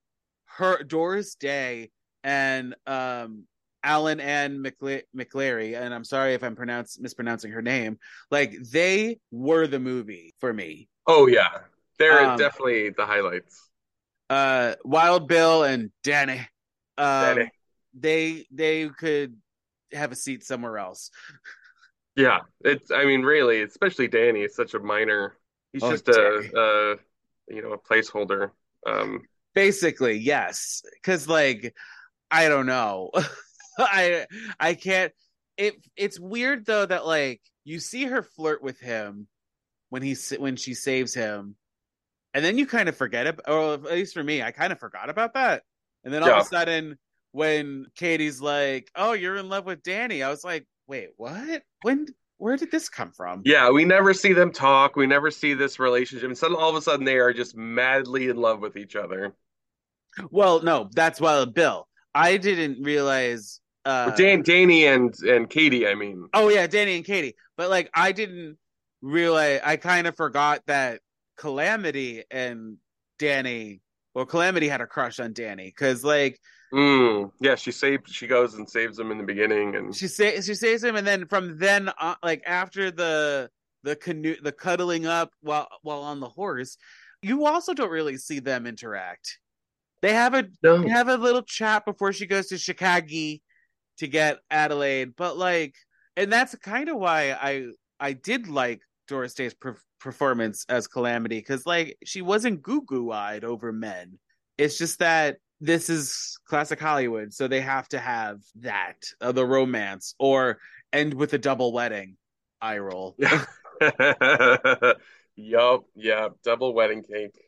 [0.58, 1.90] her Doris Day
[2.24, 3.44] and um
[3.86, 7.98] Allyn Ann McLa- McLerie, and I'm sorry if I'm pronounce mispronouncing her name,
[8.30, 10.88] like they were the movie for me.
[11.06, 11.48] Oh yeah.
[11.98, 13.70] They're Um, definitely the highlights.
[14.28, 16.40] Uh Wild Bill and Danny.
[16.98, 17.50] Um, Danny.
[17.94, 19.36] they they could
[19.92, 21.10] have a seat somewhere else.
[22.16, 22.40] Yeah.
[22.64, 25.36] It's I mean, really, especially Danny is such a minor
[25.72, 26.50] he's Oh, just Danny.
[26.54, 26.96] a uh
[27.48, 28.50] you know, a placeholder.
[28.86, 29.22] Um
[29.54, 30.82] Basically, yes.
[31.02, 31.74] Cause like
[32.30, 33.10] I don't know.
[33.86, 34.26] I
[34.58, 35.12] I can't
[35.56, 39.26] it it's weird though that like you see her flirt with him
[39.90, 41.56] when he when she saves him
[42.34, 44.78] and then you kind of forget it or at least for me I kind of
[44.78, 45.62] forgot about that.
[46.04, 46.40] And then all Yeah.
[46.40, 46.98] of a sudden
[47.32, 51.62] when Katie's like, "Oh, you're in love with Danny." I was like, "Wait, what?
[51.82, 52.06] When
[52.38, 54.96] where did this come from?" Yeah, we never see them talk.
[54.96, 56.28] We never see this relationship.
[56.28, 59.34] And suddenly, all of a sudden, they are just madly in love with each other.
[60.30, 61.88] Well, no, that's Wild Bill.
[62.14, 65.86] I didn't realize uh Dan, Danny, and and Katie.
[65.86, 67.36] I mean, Oh yeah, Danny and Katie.
[67.56, 68.58] But like I didn't
[69.00, 71.00] realize I kind of forgot that
[71.36, 72.76] Calamity and
[73.18, 73.80] Danny
[74.14, 76.38] well Calamity had a crush on Danny cuz like
[76.72, 78.08] mm, yeah, she saved.
[78.08, 81.06] She goes and saves him in the beginning, and she say she saves him and
[81.06, 83.50] then from then on like after the
[83.84, 86.76] the canoe the cuddling up while while on the horse
[87.22, 89.38] you also don't really see them interact.
[90.02, 93.38] They have a no, they have a little chat before she goes to Chicago
[93.98, 95.74] to get Adelaide, but like,
[96.16, 101.38] and that's kind of why I I did like Doris Day's per- performance as Calamity
[101.38, 104.18] because like she wasn't goo goo eyed over men.
[104.58, 109.46] It's just that this is classic Hollywood, so they have to have that uh, the
[109.46, 110.58] romance or
[110.92, 112.16] end with a double wedding.
[112.60, 113.16] Eye roll.
[115.36, 117.38] yup, yeah, double wedding cake.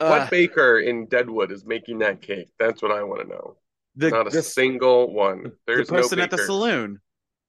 [0.00, 2.48] Uh, what baker in Deadwood is making that cake?
[2.58, 3.56] That's what I want to know.
[3.96, 5.52] The Not a the, single one.
[5.66, 7.00] There's the person no at the saloon,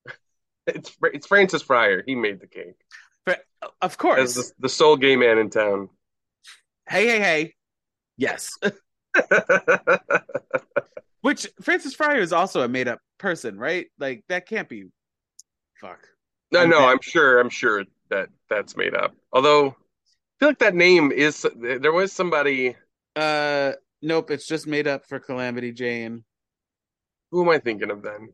[0.68, 2.04] It's it's Francis Fryer.
[2.06, 2.76] He made the cake
[3.26, 3.42] But,
[3.82, 4.36] of as course.
[4.36, 5.90] the, the sole gay man in town.
[6.88, 7.54] Hey, hey, hey.
[8.18, 8.52] Yes.
[11.22, 13.88] Which Francis Fryer is also a made up person, right?
[13.98, 14.86] Like that can't be.
[15.80, 16.00] Fuck.
[16.52, 16.90] No, I'm no, bad.
[16.90, 17.40] I'm sure.
[17.40, 19.16] I'm sure that that's made up.
[19.32, 19.74] Although, I
[20.40, 22.76] feel like that name is there was somebody.
[23.16, 24.32] Uh, nope.
[24.32, 26.26] It's just made up for Calamity Jane.
[27.34, 28.30] Who am I thinking of then?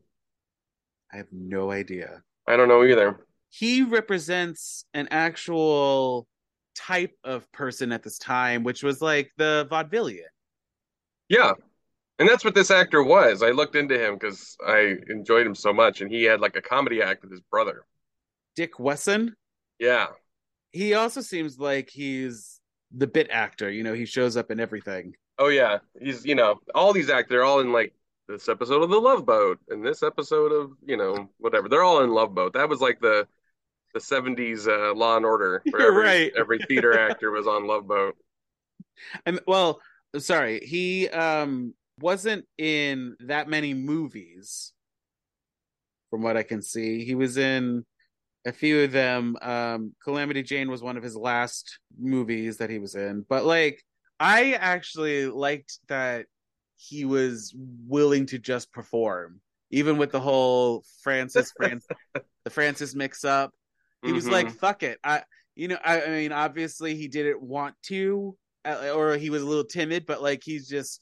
[1.10, 2.22] I have no idea.
[2.46, 3.24] I don't know either.
[3.48, 6.28] He represents an actual
[6.76, 10.28] type of person at this time, which was like the vaudevillian.
[11.30, 11.52] Yeah,
[12.18, 13.42] and that's what this actor was.
[13.42, 16.60] I looked into him because I enjoyed him so much, and he had like a
[16.62, 17.86] comedy act with his brother.
[18.54, 19.34] Dick Wesson.
[19.78, 20.08] Yeah,
[20.72, 22.60] He also seems like he's
[22.94, 23.70] the bit actor.
[23.70, 25.14] You know, he shows up in everything.
[25.38, 27.94] oh yeah, he's you know all these actors they're all in like
[28.30, 31.68] this episode of The Love Boat and this episode of you know whatever.
[31.68, 32.52] They're all in Love Boat.
[32.52, 33.26] That was like the
[33.92, 36.32] the '70s uh, Law and Order, where every right.
[36.38, 38.16] every theater actor was on Love Boat.
[39.26, 39.80] And well,
[40.18, 44.72] sorry, he um wasn't in that many movies
[46.10, 47.04] from what I can see.
[47.04, 47.84] He was in
[48.46, 49.36] a few of them.
[49.42, 53.24] Um Calamity Jane was one of his last movies that he was in.
[53.28, 53.82] But like
[54.20, 56.26] I actually liked that
[56.88, 57.54] he was
[57.86, 59.40] willing to just perform
[59.70, 61.86] even with the whole Francis Francis
[62.44, 63.52] the Francis mix up.
[64.04, 64.32] He was Mhm.
[64.32, 65.22] like, "Fuck it." I,
[65.54, 69.64] you know, I, I mean, obviously he didn't want to or he was a little
[69.64, 71.00] timid, but like he's just,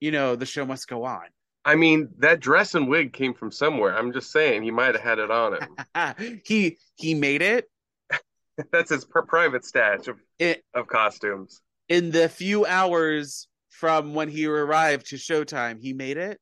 [0.00, 1.24] you know, the show must go on.
[1.64, 3.96] I mean, that dress and wig came from somewhere.
[3.96, 6.40] I'm just saying he might have had it on him.
[6.44, 7.66] he he made it.
[8.72, 11.60] That's his private stash of it, of costumes.
[11.88, 16.38] In the few hours from when he arrived to Showtime, he made it.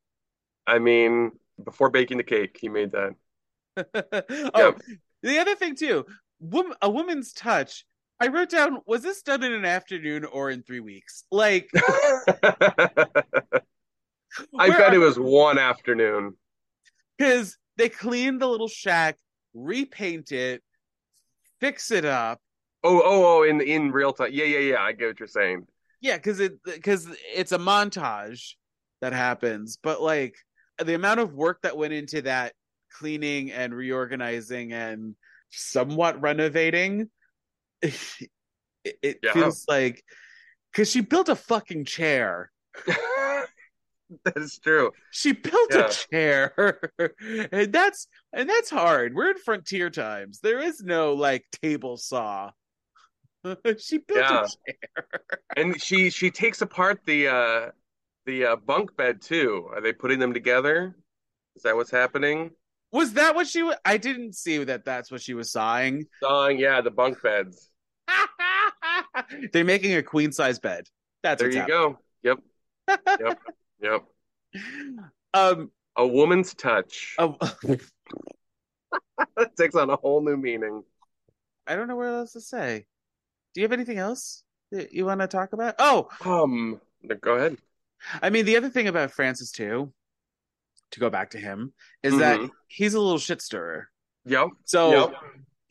[0.66, 3.14] I mean, before baking the cake, he made that.
[4.54, 4.74] oh,
[5.22, 6.04] the other thing too,
[6.82, 7.84] a woman's touch.
[8.20, 11.24] I wrote down: was this done in an afternoon or in three weeks?
[11.30, 11.70] Like,
[14.58, 16.34] I bet it was one afternoon.
[17.16, 19.16] Because they cleaned the little shack,
[19.54, 20.62] repaint it,
[21.60, 22.40] fix it up.
[22.84, 23.42] Oh, oh, oh!
[23.42, 24.80] In in real time, yeah, yeah, yeah.
[24.80, 25.66] I get what you're saying.
[26.00, 28.54] Yeah, because it because it's a montage
[29.00, 30.36] that happens, but like
[30.82, 32.52] the amount of work that went into that
[32.98, 35.16] cleaning and reorganizing and
[35.50, 37.10] somewhat renovating,
[37.82, 37.96] it,
[38.84, 39.32] it yeah.
[39.32, 40.04] feels like
[40.72, 42.50] because she built a fucking chair.
[42.86, 44.92] that is true.
[45.10, 45.86] She built yeah.
[45.86, 46.80] a chair,
[47.52, 49.14] and that's and that's hard.
[49.14, 50.40] We're in frontier times.
[50.40, 52.50] There is no like table saw.
[53.78, 54.44] she built yeah.
[54.44, 55.20] a chair,
[55.56, 57.70] and she she takes apart the uh
[58.26, 59.68] the uh, bunk bed too.
[59.72, 60.94] Are they putting them together?
[61.56, 62.50] Is that what's happening?
[62.92, 63.70] Was that what she?
[63.84, 64.84] I didn't see that.
[64.84, 66.06] That's what she was sawing.
[66.22, 67.70] Sawing, yeah, the bunk beds.
[69.52, 70.84] They're making a queen size bed.
[71.22, 71.50] That's there.
[71.50, 71.78] you happening.
[71.78, 71.98] go.
[72.22, 72.38] Yep.
[73.20, 73.38] Yep.
[73.82, 74.04] Yep.
[75.34, 77.16] Um, a woman's touch.
[77.62, 80.82] It takes on a whole new meaning.
[81.66, 82.86] I don't know what else to say.
[83.58, 85.74] Do you have anything else that you want to talk about?
[85.80, 86.80] Oh, um,
[87.20, 87.56] go ahead.
[88.22, 89.92] I mean, the other thing about Francis too,
[90.92, 91.72] to go back to him,
[92.04, 92.20] is mm-hmm.
[92.20, 93.88] that he's a little shit stirrer.
[94.26, 94.50] Yep.
[94.64, 95.14] So, yep.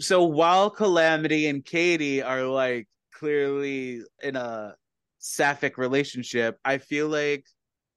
[0.01, 4.75] so while Calamity and Katie are like clearly in a
[5.19, 7.45] sapphic relationship, I feel like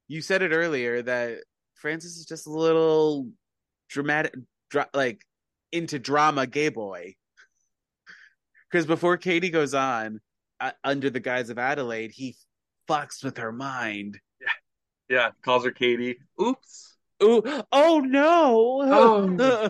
[0.07, 1.39] you said it earlier that
[1.73, 3.27] Francis is just a little
[3.89, 4.35] dramatic,
[4.69, 5.19] dra- like
[5.73, 7.15] into drama gay boy.
[8.71, 10.21] Because before Katie goes on,
[10.59, 12.35] uh, under the guise of Adelaide, he
[12.89, 14.19] fucks with her mind.
[14.39, 14.47] Yeah,
[15.09, 15.29] yeah.
[15.43, 16.19] Calls her Katie.
[16.41, 16.97] Oops.
[17.23, 17.43] Ooh.
[17.71, 18.81] Oh no.
[18.83, 19.69] Oh.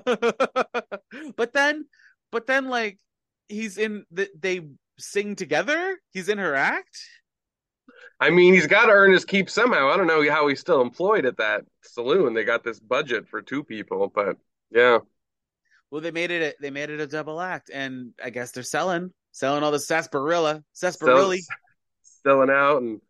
[1.35, 1.85] but then,
[2.31, 2.99] but then, like
[3.47, 4.61] he's in the, they
[4.99, 5.97] sing together.
[6.11, 6.97] He's in her act.
[8.19, 9.89] I mean, he's got to earn his keep somehow.
[9.89, 12.35] I don't know how he's still employed at that saloon.
[12.35, 14.37] They got this budget for two people, but
[14.69, 14.99] yeah.
[15.91, 16.41] Well, they made it.
[16.41, 19.79] A, they made it a double act, and I guess they're selling, selling all the
[19.79, 21.37] sarsaparilla, sarsaparilla,
[22.23, 23.01] selling out, and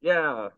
[0.00, 0.48] yeah.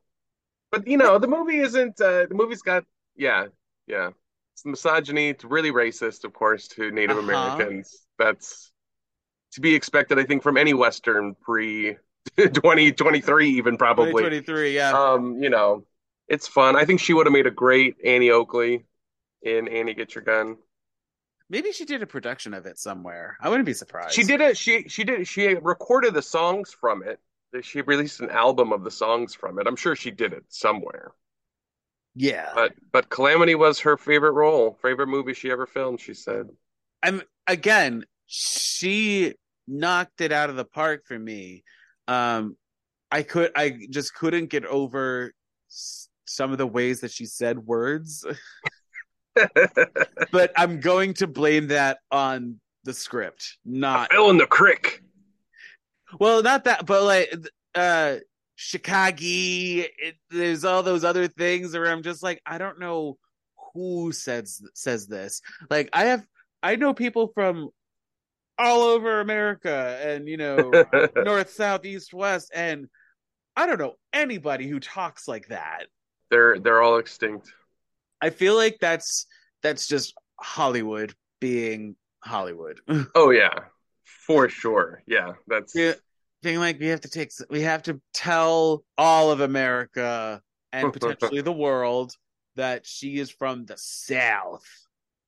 [0.70, 2.00] But you know, the movie isn't.
[2.00, 2.84] Uh, the movie's got
[3.16, 3.46] yeah,
[3.86, 4.10] yeah.
[4.54, 5.30] It's misogyny.
[5.30, 7.26] It's really racist, of course, to Native uh-huh.
[7.26, 8.06] Americans.
[8.18, 8.70] That's
[9.52, 11.96] to be expected, I think, from any Western pre
[12.36, 15.84] 2023 even probably 2023 yeah um you know
[16.28, 18.84] it's fun i think she would have made a great annie oakley
[19.42, 20.56] in annie get your gun
[21.50, 23.36] maybe she did a production of it somewhere.
[23.40, 24.14] I wouldn't be surprised.
[24.14, 27.18] She did it she she did she recorded the songs from it.
[27.62, 29.66] She released an album of the songs from it.
[29.66, 31.12] I'm sure she did it somewhere.
[32.14, 32.50] Yeah.
[32.54, 36.46] But but calamity was her favorite role favorite movie she ever filmed she said.
[37.02, 39.34] I'm again she
[39.66, 41.64] knocked it out of the park for me.
[42.08, 42.56] Um
[43.12, 45.32] i could i just couldn't get over
[46.26, 48.24] some of the ways that she said words
[50.32, 55.02] but i'm going to blame that on the script not I fell in the crick
[56.18, 57.34] well not that but like
[57.74, 58.16] uh
[58.56, 63.16] chicago it, there's all those other things where i'm just like i don't know
[63.74, 65.40] who says says this
[65.70, 66.26] like i have
[66.62, 67.70] i know people from
[68.60, 70.70] all over America and you know
[71.16, 72.88] north, south, east, west, and
[73.56, 75.86] I don't know anybody who talks like that.
[76.30, 77.52] They're they're all extinct.
[78.20, 79.26] I feel like that's
[79.62, 82.80] that's just Hollywood being Hollywood.
[83.14, 83.58] oh yeah,
[84.04, 85.02] for sure.
[85.06, 85.94] Yeah, that's yeah,
[86.42, 91.40] being like we have to take we have to tell all of America and potentially
[91.40, 92.12] the world
[92.56, 94.66] that she is from the South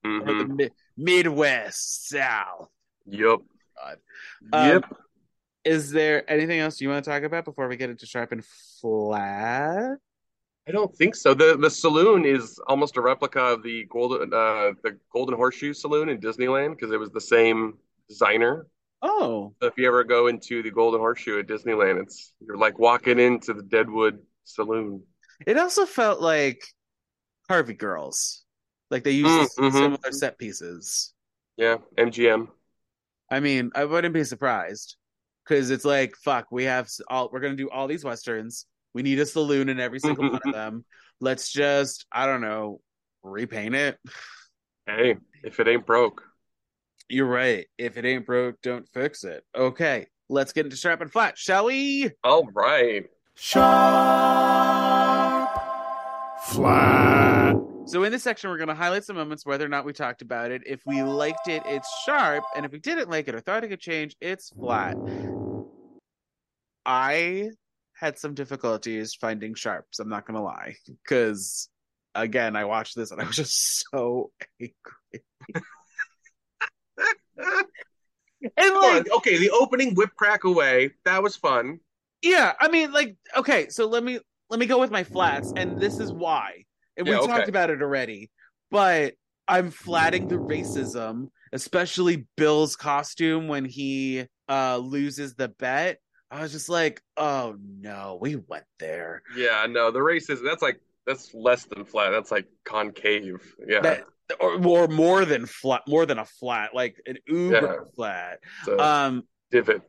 [0.05, 0.29] mm-hmm.
[0.29, 2.69] or the mi- Midwest South.
[3.07, 3.41] Yep.
[3.77, 3.99] God.
[4.53, 4.85] Um, yep.
[5.65, 8.45] Is there anything else you want to talk about before we get into Sharp and
[8.81, 9.99] Flat?
[10.69, 11.35] I don't think so.
[11.35, 16.09] the The saloon is almost a replica of the golden uh, the Golden Horseshoe Saloon
[16.09, 18.67] in Disneyland because it was the same designer.
[19.03, 22.79] Oh, so if you ever go into the Golden Horseshoe at Disneyland, it's you're like
[22.79, 25.03] walking into the Deadwood Saloon.
[25.45, 26.63] It also felt like
[27.49, 28.45] Harvey Girls,
[28.91, 29.77] like they used mm, mm-hmm.
[29.77, 31.13] similar set pieces.
[31.57, 32.47] Yeah, MGM.
[33.29, 34.97] I mean, I wouldn't be surprised.
[35.45, 38.67] because it's like fuck, we have all we're gonna do all these westerns.
[38.95, 40.85] We need a saloon in every single one of them.
[41.21, 42.81] Let's just I don't know
[43.23, 43.99] repaint it.
[44.87, 46.23] Hey, if it ain't broke.
[47.09, 47.67] You're right.
[47.79, 49.45] If it ain't broke, don't fix it.
[49.55, 52.11] Okay, let's get into sharp and flat, shall we?
[52.25, 53.05] All right.
[53.35, 53.63] Sharp,
[56.45, 57.57] flat.
[57.87, 60.23] So in this section, we're going to highlight some moments, whether or not we talked
[60.23, 60.63] about it.
[60.67, 63.69] If we liked it, it's sharp, and if we didn't like it or thought it
[63.69, 64.97] could change, it's flat.
[66.87, 67.51] I
[68.03, 69.99] had some difficulties finding sharps.
[70.01, 71.71] I'm not going to lie, because
[72.15, 74.31] again, I watched this and I was just so
[74.61, 75.25] angry.
[78.57, 80.91] and like, Okay, the opening whip crack away.
[81.05, 81.79] That was fun.
[82.23, 84.19] yeah, I mean, like, okay, so let me
[84.51, 86.65] let me go with my flats, and this is why.
[86.97, 87.33] And we Yeah, okay.
[87.33, 88.31] talked about it already,
[88.71, 89.15] but
[89.49, 95.99] I'm flatting the racism, especially Bill's costume when he uh loses the bet.
[96.33, 99.23] I was just like, oh no, we went there.
[99.37, 102.11] Yeah, no, the race is that's like that's less than flat.
[102.11, 103.55] That's like concave.
[103.67, 103.81] Yeah.
[103.83, 104.05] That
[104.41, 108.39] or, or more than flat, more than a flat, like an uber flat.
[108.67, 109.83] it's Um, divot.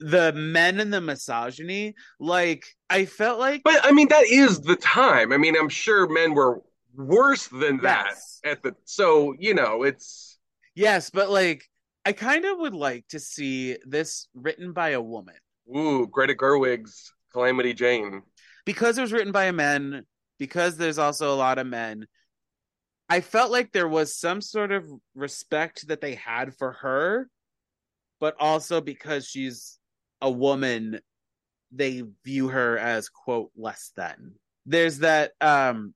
[0.00, 4.76] the men and the misogyny, like I felt like But I mean, that is the
[4.76, 5.32] time.
[5.32, 6.60] I mean, I'm sure men were
[6.96, 8.40] worse than that Yes.
[8.44, 8.74] at the.
[8.84, 10.38] So you know, it's
[10.74, 11.64] Yes, but like
[12.04, 15.34] I kind of would like to see this written by a woman
[15.74, 18.22] ooh, Greta Gerwig's Calamity Jane.
[18.64, 20.04] because it was written by a man.
[20.38, 22.06] Because there's also a lot of men.
[23.08, 27.28] I felt like there was some sort of respect that they had for her,
[28.20, 29.78] but also because she's
[30.20, 31.00] a woman,
[31.72, 34.34] they view her as quote less than.
[34.66, 35.94] There's that um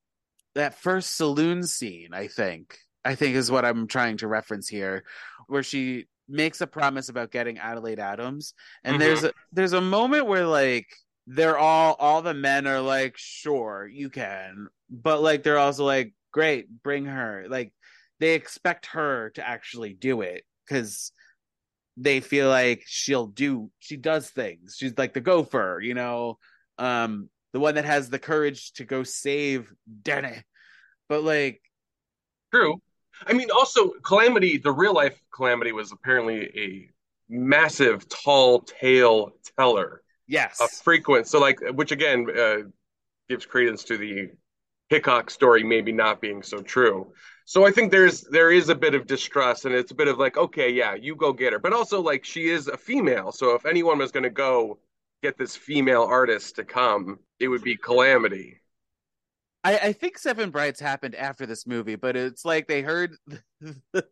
[0.54, 2.78] that first saloon scene, I think.
[3.04, 5.04] I think is what I'm trying to reference here,
[5.46, 8.54] where she makes a promise about getting Adelaide Adams.
[8.84, 9.00] And Mhm.
[9.00, 10.88] there's a there's a moment where like
[11.26, 14.68] they're all all the men are like, sure, you can.
[14.90, 17.46] But like they're also like, great, bring her.
[17.48, 17.72] Like
[18.20, 21.12] they expect her to actually do it because
[21.96, 24.76] they feel like she'll do she does things.
[24.78, 26.38] She's like the gopher, you know,
[26.78, 29.72] um, the one that has the courage to go save
[30.02, 30.42] Danny.
[31.08, 31.62] But like
[32.52, 32.80] True.
[33.26, 36.88] I mean, also Calamity, the real life Calamity was apparently a
[37.28, 40.60] massive, tall tale teller, yes.
[40.60, 41.26] a frequent.
[41.26, 42.56] So, like, which again uh,
[43.28, 44.30] gives credence to the
[44.88, 47.12] Hickok story maybe not being so true.
[47.44, 50.18] So I think there's there is a bit of distrust, and it's a bit of
[50.18, 53.54] like, okay, yeah, you go get her, but also like she is a female, so
[53.54, 54.78] if anyone was going to go
[55.22, 58.61] get this female artist to come, it would be Calamity.
[59.64, 63.14] I, I think Seven Brides happened after this movie, but it's like they heard
[63.92, 64.04] Like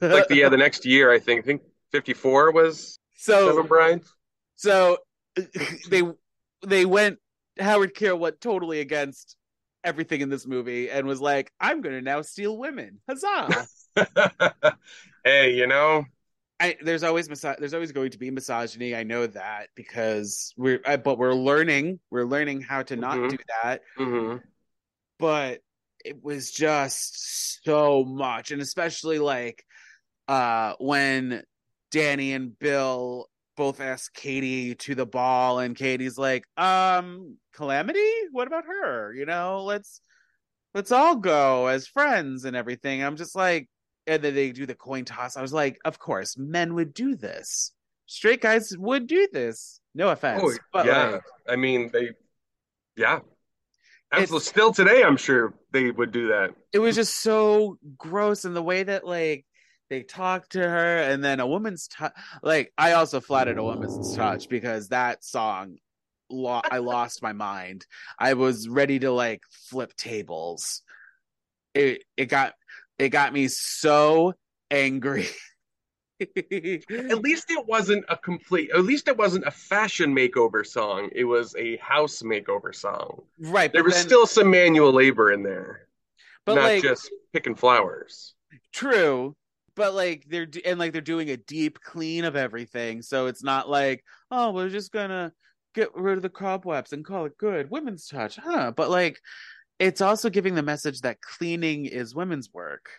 [0.00, 1.40] the yeah, the next year, I think.
[1.44, 1.62] I think
[1.92, 4.12] 54 was so Seven Brides.
[4.56, 4.98] so
[5.90, 6.02] they
[6.66, 7.18] they went
[7.58, 9.36] Howard Keel went totally against
[9.84, 13.00] everything in this movie and was like, I'm gonna now steal women.
[13.08, 13.66] Huzzah.
[15.24, 16.04] hey, you know,
[16.58, 18.94] I, there's always miso- there's always going to be misogyny.
[18.94, 23.30] I know that because we're I, but we're learning we're learning how to not Mhm.
[23.30, 23.82] do that.
[23.98, 24.40] mhm.
[25.20, 25.60] But
[26.04, 29.64] it was just so much, and especially like
[30.28, 31.42] uh when
[31.90, 38.46] Danny and Bill both ask Katie to the ball, and Katie's like, um, Calamity, what
[38.46, 39.12] about her?
[39.12, 40.00] You know, let's
[40.74, 43.02] let's all go as friends and everything.
[43.02, 43.68] I'm just like,
[44.06, 45.36] and then they do the coin toss.
[45.36, 47.72] I was like, of course, men would do this.
[48.06, 49.80] Straight guys would do this.
[49.94, 51.08] No offense, Oh, but yeah.
[51.10, 52.10] like, I mean, they,
[52.96, 53.20] yeah.
[54.12, 54.44] Absolutely.
[54.44, 56.50] Still today, I'm sure they would do that.
[56.72, 59.44] it was just so gross and the way that like
[59.88, 62.12] they talked to her and then a woman's touch
[62.44, 65.76] like i also flattered a woman's touch because that song
[66.30, 67.84] lo- i lost my mind
[68.18, 70.82] i was ready to like flip tables
[71.74, 72.54] it it got
[73.00, 74.32] it got me so
[74.70, 75.26] angry
[76.20, 81.08] At least it wasn't a complete, at least it wasn't a fashion makeover song.
[81.12, 83.22] It was a house makeover song.
[83.38, 85.86] right There was then- still some manual labor in there,
[86.44, 88.34] but not like just picking flowers.
[88.72, 89.34] True,
[89.76, 93.68] but like they're and like they're doing a deep clean of everything, so it's not
[93.68, 95.32] like oh we're just gonna
[95.74, 98.72] get rid of the cobwebs and call it good women's touch, huh?
[98.76, 99.20] But like
[99.78, 102.90] it's also giving the message that cleaning is women's work,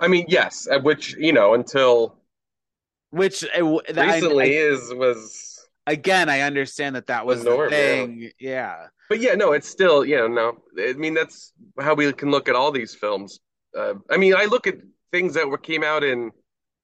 [0.00, 2.18] I mean, yes, which, you know, until
[3.10, 5.50] which uh, that- I- recently I- is, was,
[5.86, 7.76] again I understand that that was, Was the norm, yeah.
[7.76, 8.86] thing, yeah.
[9.08, 10.58] but yeah, no, it's still, you know, no.
[10.78, 13.40] I mean, that's how we can look at all these films.
[13.76, 14.76] Uh, I mean, I look at
[15.12, 16.30] things that were came out in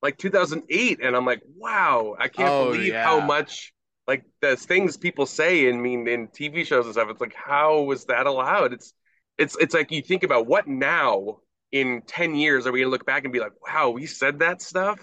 [0.02, 3.04] like 2008 and I'm like, wow, I can't Oh, believe yeah.
[3.04, 3.72] how much
[4.06, 7.08] like the things people say and mean in TV shows and stuff.
[7.10, 8.72] It's like how was that allowed?
[8.72, 8.92] It's
[9.38, 11.38] it's it's like you think about what now
[11.72, 14.60] in 10 years are we gonna look back and be like, wow, we said that
[14.62, 14.98] stuff?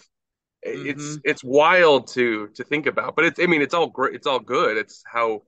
[0.62, 1.22] It's Mhm.
[1.24, 3.16] it's wild to to think about.
[3.16, 4.78] But it's I mean it's all great it's all good.
[4.78, 5.44] It's how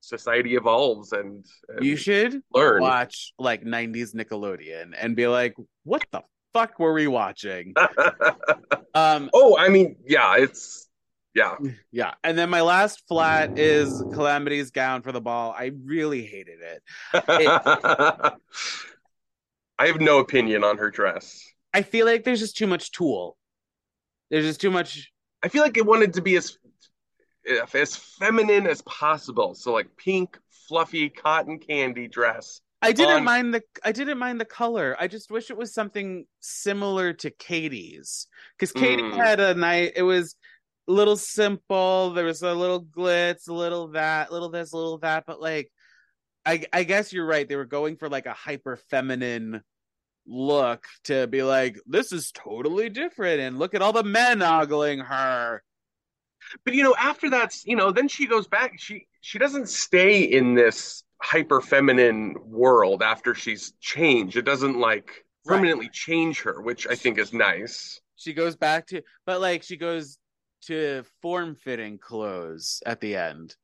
[0.00, 2.80] society evolves and, and You should learn.
[2.80, 5.54] watch like 90s Nickelodeon and be like,
[5.84, 6.22] what the
[6.54, 7.74] fuck were we watching?
[8.92, 10.88] Um, oh, I mean, yeah, it's
[11.32, 11.58] yeah.
[11.92, 12.14] yeah.
[12.24, 15.54] And then my last flat is Calamity's gown for the ball.
[15.56, 16.82] I really hated it.
[19.80, 21.42] I have no opinion on her dress.
[21.72, 23.36] I feel like there's just too much tulle.
[24.30, 25.10] There's just too much.
[25.42, 26.58] I feel like it wanted to be as
[27.72, 29.54] as feminine as possible.
[29.54, 32.60] So like pink, fluffy cotton candy dress.
[32.82, 33.62] I didn't On- mind the.
[33.82, 34.96] I didn't mind the color.
[35.00, 38.26] I just wish it was something similar to Katie's
[38.58, 39.16] because Katie Mm.
[39.16, 39.92] had a night.
[39.96, 40.36] It was
[40.88, 42.10] a little simple.
[42.10, 45.24] There was a little glitz, a little that, little this, a little that.
[45.26, 45.72] But like,
[46.46, 47.48] I I guess you're right.
[47.48, 49.62] They were going for like a hyper feminine
[50.26, 55.00] look to be like, this is totally different, and look at all the men ogling
[55.00, 55.62] her.
[56.64, 58.78] But you know, after that's you know, then she goes back.
[58.78, 64.36] She she doesn't stay in this hyper feminine world after she's changed.
[64.36, 65.56] It doesn't like Right.
[65.56, 67.98] permanently change her, which I think is nice.
[68.16, 70.18] She goes back to, but like she goes
[70.66, 73.56] to form fitting clothes at the end.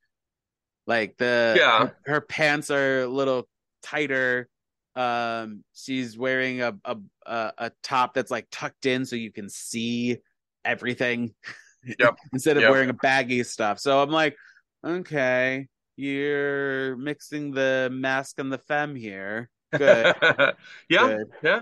[0.86, 1.78] Like the Yeah.
[1.86, 3.48] her, her pants are a little
[3.82, 4.48] tighter.
[4.94, 10.18] Um, she's wearing a a a, top that's like tucked in so you can see
[10.64, 11.34] everything.
[12.00, 12.16] Yep.
[12.32, 12.70] Instead of Yep.
[12.72, 13.78] wearing a baggy stuff.
[13.78, 14.36] So I'm like,
[14.84, 19.48] okay, you're mixing the masc and the femme here.
[19.72, 20.14] Good.
[20.88, 21.26] yeah, Good.
[21.44, 21.60] yeah.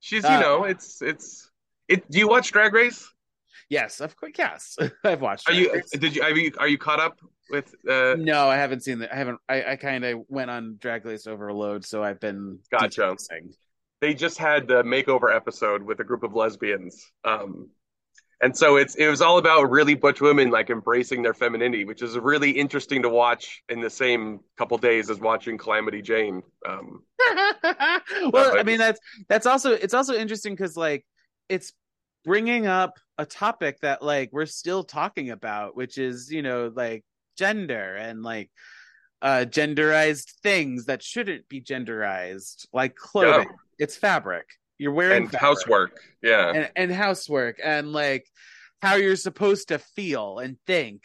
[0.00, 1.50] She's Uh, you know, it's it's
[1.88, 2.10] it.
[2.10, 3.08] Do you watch Drag Race?
[3.70, 4.32] Yes, of course.
[4.36, 5.48] Yes, I've watched.
[5.48, 5.88] Are you Race.
[5.90, 7.18] did you are you are you caught up
[7.50, 9.12] with uh No, I haven't seen that.
[9.12, 9.38] I haven't.
[9.48, 13.02] I, I kind of went on Drag Race Overload, so I've been Gotcha.
[13.02, 13.54] detoxing.
[14.00, 17.10] they just had the makeover episode with a group of lesbians.
[17.24, 17.70] Um
[18.42, 22.02] and so it's it was all about really butch women like embracing their femininity, which
[22.02, 26.42] is really interesting to watch in the same couple days as watching Calamity Jane.
[26.66, 27.04] Um
[28.32, 31.04] well, I I mean that's that's also it's also interesting because like
[31.48, 31.72] it's
[32.24, 37.04] bringing up a topic that like we're still talking about, which is you know like
[37.40, 38.50] gender and like
[39.22, 43.48] uh genderized things that shouldn't be genderized, like clothing.
[43.78, 44.46] It's fabric.
[44.78, 45.40] You're wearing and fabric.
[45.40, 46.00] housework.
[46.22, 46.52] Yeah.
[46.54, 48.26] and, and housework and like
[48.82, 51.02] how you're supposed to feel and think.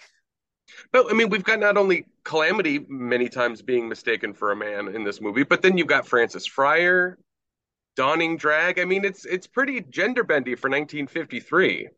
[0.91, 4.95] But I mean, we've got not only Calamity many times being mistaken for a man
[4.95, 7.15] in this movie, but then you've got Francis Fryar,
[7.95, 8.79] donning drag.
[8.79, 11.89] I mean, it's it's pretty gender bendy for 1953.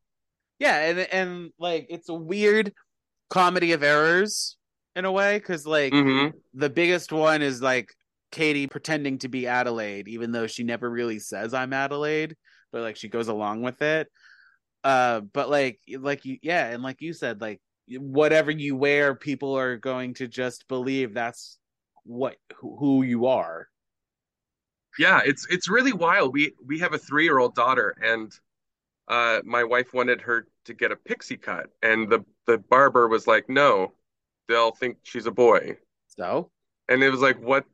[0.59, 2.73] Yeah, and and like it's a weird
[3.29, 4.57] comedy of errors
[4.95, 7.93] in a way because like hmm the biggest one is like
[8.31, 12.35] Katie pretending to be Adelaide, even though she never really says I'm Adelaide,
[12.71, 14.07] but like she goes along with it.
[14.83, 19.57] Uh, but like like you yeah, and like you said, like whatever you wear, people
[19.57, 21.59] are going to just believe that's
[22.03, 23.67] what who, who you are.
[24.97, 26.33] Yeah, it's it's really wild.
[26.33, 28.31] We we have a three year old daughter, and
[29.07, 33.27] uh, my wife wanted her to get a pixie cut, and the the barber was
[33.27, 33.93] like, "No,
[34.47, 36.51] they'll think she's a boy." So
[36.89, 37.65] And it was like, "What?"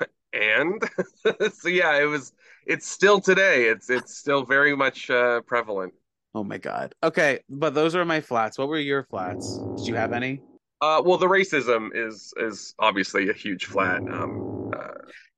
[0.32, 0.82] And
[1.52, 2.32] so yeah, it was.
[2.66, 3.64] It's still today.
[3.64, 5.94] It's it's still very much uh, prevalent.
[6.34, 6.94] Oh my god.
[7.02, 8.58] Okay, but those are my flats.
[8.58, 9.64] What were your flats?
[9.76, 10.42] Did you have any?
[10.80, 14.02] Uh, well, the racism is is obviously a huge flat.
[14.12, 14.88] Um, uh,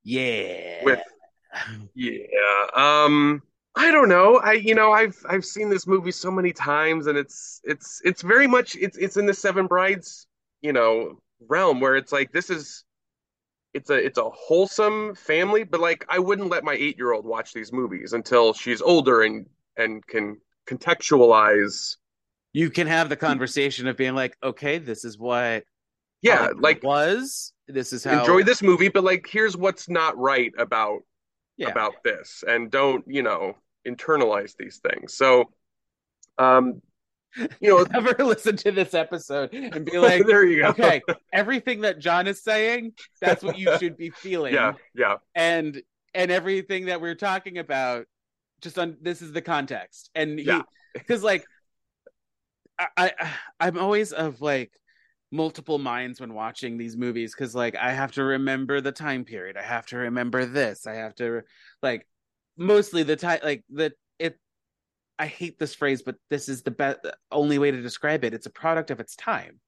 [0.02, 0.84] Yeah.
[0.84, 1.00] With-
[1.94, 2.66] yeah.
[2.74, 3.42] Um,
[3.76, 4.36] I don't know.
[4.36, 8.22] I you know I've I've seen this movie so many times, and it's it's it's
[8.22, 10.26] very much it's it's in the Seven Brides
[10.60, 12.84] you know realm where it's like this is
[13.74, 17.24] it's a it's a wholesome family, but like I wouldn't let my eight year old
[17.24, 19.46] watch these movies until she's older and
[19.76, 21.96] and can contextualize.
[22.52, 25.64] you can have the conversation of being like, okay, this is what
[26.22, 27.52] Yeah, like was.
[27.68, 31.02] This is how enjoy this movie, but like here's what's not right about
[31.60, 31.70] Yeah.
[31.70, 33.54] about this and don't you know
[33.86, 35.50] internalize these things so
[36.38, 36.80] um
[37.60, 41.00] you know Ever listen to this episode and be like, there you go okay,
[41.32, 44.54] everything that Jon is saying, that's what you should be feeling.
[44.54, 45.80] yeah yeah And
[46.14, 48.06] and everything that we're talking about,
[48.60, 50.10] just on this is the context.
[50.14, 50.62] And he Yeah.
[50.94, 51.44] because like
[52.78, 53.12] I, I
[53.60, 54.72] I'm always of like
[55.32, 59.56] multiple minds when watching these movies because like I have to remember the time period.
[59.56, 60.86] I have to remember this.
[60.86, 61.42] I have to
[61.82, 62.06] like
[62.56, 64.38] mostly the time like the it
[65.18, 67.00] I hate this phrase, but this is the best
[67.30, 68.34] only way to describe it.
[68.34, 69.60] It's a product of its time.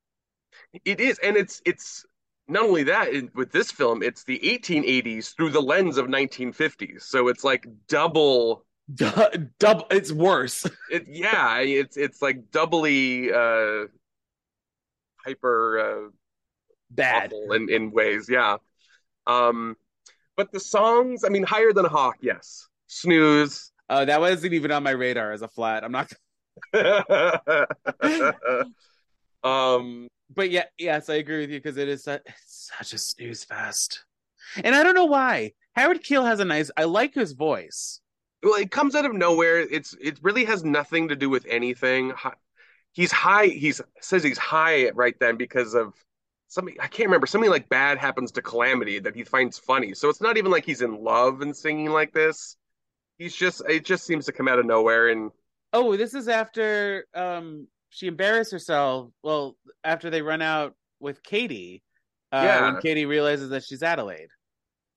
[0.85, 2.05] It is, and it's it's
[2.49, 7.03] not only that with this film, it's the 1880s through the lens of 1950s.
[7.03, 10.67] So it's like double double it's worse.
[10.91, 13.87] It yeah, it's it's like doubly uh
[15.25, 16.11] hyper uh
[16.91, 18.57] bad in in ways, yeah.
[19.27, 19.77] Um
[20.37, 22.69] but the songs, I mean higher than a hawk, yes.
[22.87, 25.85] Snooze, uh, that wasn't even on my radar as a flat.
[25.85, 26.11] I'm not.
[29.45, 33.45] um, but yeah, yes, I agree with you because it is such, such a snooze
[33.45, 34.07] fest,
[34.65, 35.53] and I don't know why.
[35.75, 36.71] Howard Keel has a nice.
[36.77, 38.01] I like his voice.
[38.43, 39.61] Well, it comes out of nowhere.
[39.61, 42.15] It's it really has nothing to do with anything.
[42.93, 43.47] He's high.
[43.47, 45.95] He's says he's high right then because of
[46.49, 47.27] something I can't remember.
[47.27, 49.95] Something like bad happens to Calamity that he finds funny.
[49.95, 52.57] So it's not even like he's in love and singing like this
[53.23, 55.31] he's just it just seems to come out of nowhere and
[55.73, 61.83] oh this is after um she embarrassed herself well after they run out with katie
[62.33, 62.73] uh yeah.
[62.73, 64.29] when katie realizes that she's adelaide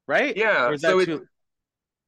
[0.08, 1.26] right yeah so it, too...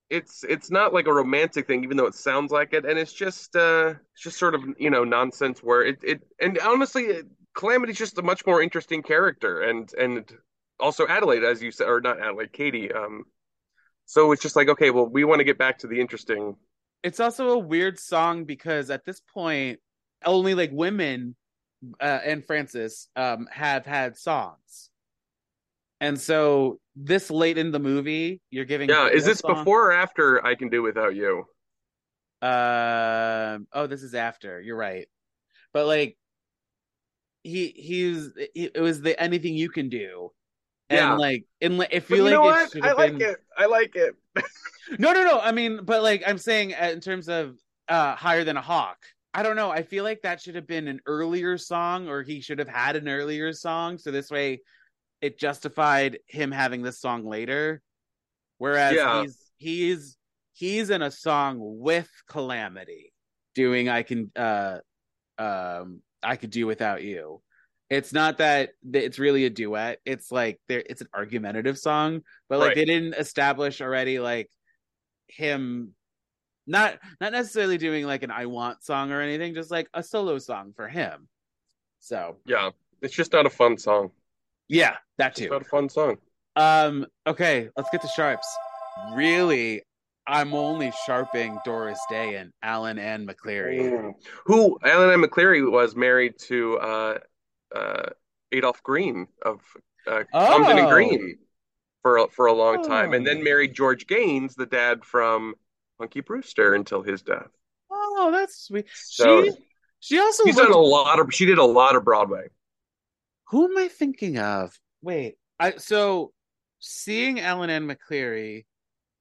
[0.09, 3.11] it's it's not like a romantic thing even though it sounds like it and it's
[3.11, 7.21] just uh it's just sort of you know nonsense where it it and honestly
[7.55, 10.31] calamity's just a much more interesting character and and
[10.79, 13.25] also adelaide as you said or not adelaide katie um
[14.07, 16.55] so it's just like, okay, well, we want to get back to the interesting.
[17.03, 19.79] It's also a weird song because at this point,
[20.25, 21.35] only like women
[21.99, 24.89] uh, and Francis um, have had songs.
[25.99, 28.89] And so this late in the movie, you're giving.
[28.89, 29.55] Yeah, is this song?
[29.55, 31.45] before or after I Can Do Without You?
[32.41, 34.61] Uh, oh, this is after.
[34.61, 35.07] You're right.
[35.73, 36.17] But like,
[37.43, 40.31] he he's it was the anything you can do
[40.89, 41.11] yeah.
[41.11, 42.73] And like, and like, if you, like, know what?
[42.81, 43.29] I like been...
[43.29, 43.37] it.
[43.57, 44.15] I like it.
[44.99, 45.39] no, no, no.
[45.39, 47.57] I mean, but like, I'm saying uh, in terms of
[47.89, 48.97] uh higher than a hawk.
[49.33, 49.69] I don't know.
[49.69, 52.95] I feel like that should have been an earlier song, or he should have had
[52.95, 54.61] an earlier song, so this way
[55.21, 57.81] it justified him having this song later.
[58.57, 59.21] Whereas yeah.
[59.21, 60.17] he's he's
[60.53, 63.13] he's in a song with Calamity,
[63.55, 64.79] doing I can uh
[65.37, 67.41] um I could do without you.
[67.89, 69.99] It's not that it's really a duet.
[70.05, 72.75] It's like there it's an argumentative song, but like right.
[72.75, 74.49] they didn't establish already like
[75.27, 75.93] him
[76.65, 80.37] not not necessarily doing like an I want song or anything, just like a solo
[80.37, 81.27] song for him.
[81.99, 82.71] So Yeah.
[83.01, 84.09] It's just not a fun song.
[84.69, 85.49] Yeah, that too.
[85.51, 86.17] It's a fun song.
[86.55, 88.47] Um, okay, let's get to sharps.
[89.13, 89.83] Really,
[90.27, 93.79] I'm only sharping Doris Day and Allyn Ann McLerie.
[93.79, 94.13] Mm.
[94.45, 97.17] Who Allyn Ann McLerie was married to uh
[97.75, 98.09] uh,
[98.51, 99.61] Adolph Green of
[100.07, 100.39] uh, oh.
[100.39, 101.37] Comden and Green
[102.01, 102.87] for for a long oh.
[102.87, 103.43] time, and then oh.
[103.43, 105.55] married George Gaynes, the dad from
[105.99, 107.49] Punky Brewster, until his death.
[107.91, 108.85] Oh, that's sweet.
[108.93, 109.51] So, she
[109.99, 110.69] she also she's looked...
[110.69, 112.47] done a lot of she did a lot of Broadway.
[113.49, 114.77] Who am I thinking of?
[115.01, 116.33] Wait, I so
[116.79, 118.65] seeing Allyn Ann McLerie,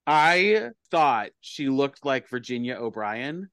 [0.07, 3.49] I thought she looked like Virginia O'Brien.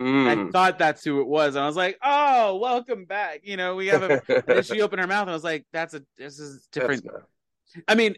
[0.00, 0.48] Mm.
[0.48, 3.76] I thought that's who it was, and I was like, "Oh, welcome back." You know,
[3.76, 4.20] we have a.
[4.48, 7.06] and she opened her mouth, and I was like, "That's a this is different."
[7.88, 8.14] I mean,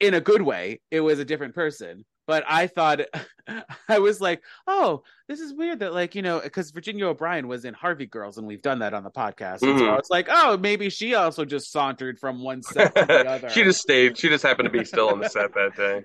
[0.00, 2.04] in a good way, it was a different person.
[2.28, 3.00] But I thought,
[3.88, 7.64] I was like, "Oh, this is weird that like you know because Virginia O'Brien was
[7.64, 9.60] in Harvey Girls, and we've done that on the podcast.
[9.60, 9.78] Mm.
[9.78, 13.26] so I was like, oh, maybe she also just sauntered from one set to the
[13.28, 13.48] other.
[13.48, 14.18] she just stayed.
[14.18, 16.04] She just happened to be still on the set that day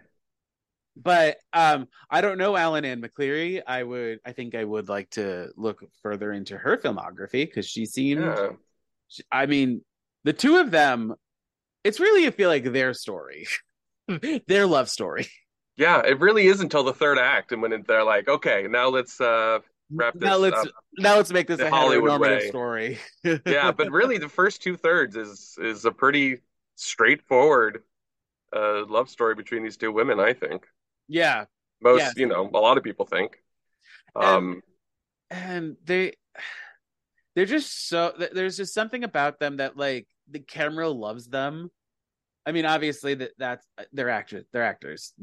[0.96, 5.10] but um i don't know allyn ann mclerie i would i think i would like
[5.10, 8.50] to look further into her filmography because she seemed yeah.
[9.32, 9.82] i mean
[10.24, 11.16] the two of them
[11.84, 13.48] it's really i feel like their story
[14.48, 15.28] their love story
[15.78, 19.20] yeah it really is until the third act and when they're like okay now let's
[19.22, 19.60] uh
[19.92, 20.68] wrap this now let's up.
[20.98, 22.48] now let's make this a Hollywood way.
[22.48, 23.00] story
[23.46, 26.40] yeah but really the first two thirds is is a pretty
[26.76, 27.84] straightforward
[28.56, 30.66] uh love story between these two women i think
[31.08, 31.46] yeah.
[31.82, 32.12] Most, yeah.
[32.16, 33.38] you know, a lot of people think.
[34.16, 34.62] Um,
[35.30, 36.14] and, and they,
[37.36, 41.70] they're just so, there's just something about them that like the camera loves them.
[42.46, 45.14] I mean, obviously that that's they're actors, they're actors.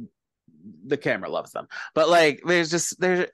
[0.87, 3.29] The camera loves them, but like, there's just there,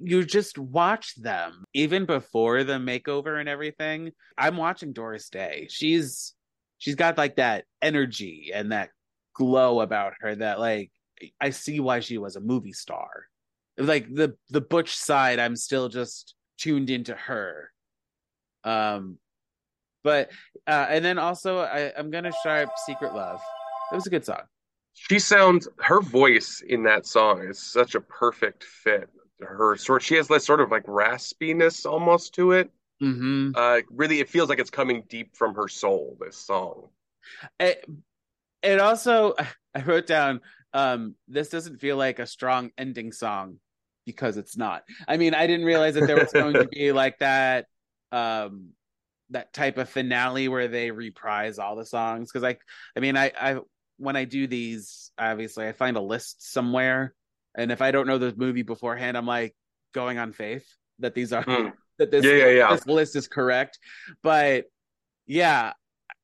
[0.00, 4.12] you just watch them even before the makeover and everything.
[4.36, 5.68] I'm watching Doris Day.
[5.70, 6.34] She's
[6.78, 8.90] she's got like that energy and that
[9.34, 10.90] glow about her that like
[11.40, 13.26] I see why she was a movie star.
[13.76, 17.70] Like the the Butch side, I'm still just tuned into her.
[18.64, 19.18] Um,
[20.02, 20.30] but
[20.66, 23.40] uh, and then also I, I'm gonna sharp Secret Love.
[23.92, 24.42] It was a good song.
[24.94, 29.08] She sounds her voice in that song is such a perfect fit
[29.42, 30.02] her sort.
[30.02, 32.70] She has this sort of like raspiness almost to it.
[33.02, 33.52] Mm-hmm.
[33.54, 36.16] Uh, really, it feels like it's coming deep from her soul.
[36.20, 36.88] This song.
[37.58, 37.84] It,
[38.62, 39.34] it also,
[39.74, 40.40] I wrote down,
[40.72, 43.56] um, this doesn't feel like a strong ending song
[44.06, 44.84] because it's not.
[45.08, 47.66] I mean, I didn't realize that there was going to be like that,
[48.12, 48.70] um,
[49.30, 52.30] that type of finale where they reprise all the songs.
[52.30, 52.56] Because I,
[52.96, 53.60] I mean, I, I
[54.00, 57.14] when I do these, obviously, I find a list somewhere,
[57.54, 59.54] and if I don't know the movie beforehand, I'm like
[59.94, 60.66] going on faith
[61.00, 61.72] that these are Mm.
[61.98, 62.74] that this Yeah, yeah, yeah.
[62.74, 63.78] this list is correct.
[64.22, 64.64] But
[65.26, 65.72] yeah,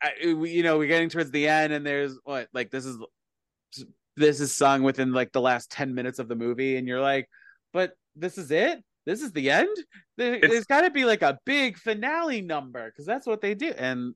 [0.03, 2.97] I, we- you know, we're getting towards the end, and there's what like this is
[4.17, 7.29] this is sung within like the last ten minutes of the movie, and you're like,
[7.73, 8.83] but this is it.
[9.05, 9.77] This is the end.
[10.17, 13.71] There, there's got to be like a big finale number because that's what they do.
[13.77, 14.15] And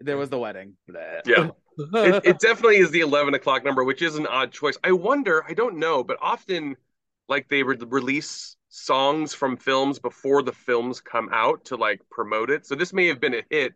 [0.00, 0.76] there was the wedding.
[1.24, 1.50] Yeah.
[2.02, 4.76] it, it definitely is the 11 o'clock number, which is an odd choice.
[4.84, 6.76] I wonder, I don't know, but often
[7.28, 12.50] like they would release songs from films before the films come out to like promote
[12.50, 12.66] it.
[12.66, 13.72] So this may have been a hit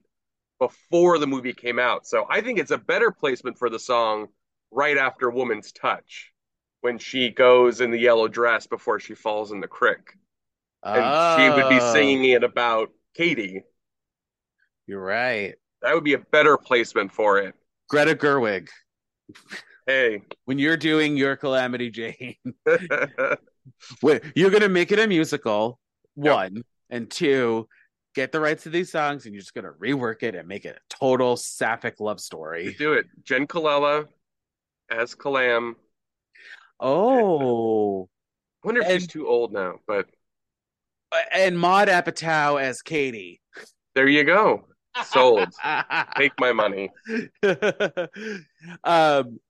[0.61, 2.07] before the movie came out.
[2.07, 4.29] So I think it's a better placement for the song
[4.71, 6.33] right after Woman's Touch
[6.81, 10.15] when she goes in the yellow dress before she falls in the creek.
[10.93, 13.65] And she would be Oh, singing it about Katie.
[14.87, 15.57] You're right.
[15.83, 17.55] That would be a better placement for it.
[17.89, 18.69] Greta Gerwig.
[19.87, 20.23] Hey.
[20.45, 22.37] When you're doing your Calamity Jane,
[24.03, 25.79] Wait, you're gonna make it a musical,
[26.17, 26.35] Yep.
[26.35, 27.69] one, and two,
[28.15, 30.77] get the rights to these songs, and you're just gonna rework it and make it
[30.77, 32.75] a total sapphic love You story.
[32.79, 33.07] do it.
[33.25, 34.07] Jenn Colella
[34.91, 35.75] as Calam.
[36.81, 38.09] Oh,
[38.65, 40.07] I wonder if she's too old now, but
[41.13, 43.41] uh, and Maud Apatow as Katie.
[43.95, 44.65] there you go.
[45.07, 45.53] Sold.
[46.17, 46.91] Take my money.
[48.85, 49.41] um,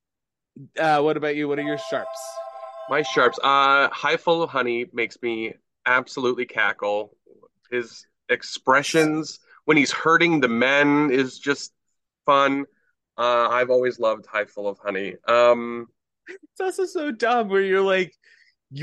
[0.79, 1.49] uh, what about you?
[1.49, 2.21] What are your sharps?
[2.89, 3.39] My sharps.
[3.43, 5.55] Uh, Hive Full of Honey makes me
[5.87, 7.17] absolutely cackle.
[7.71, 11.73] His expressions when he's hurting the men is just
[12.25, 12.65] fun.
[13.17, 15.15] Uh, I've always loved Hive Full of Honey.
[15.27, 15.89] Um,
[16.29, 18.15] It's also so dumb where you're like,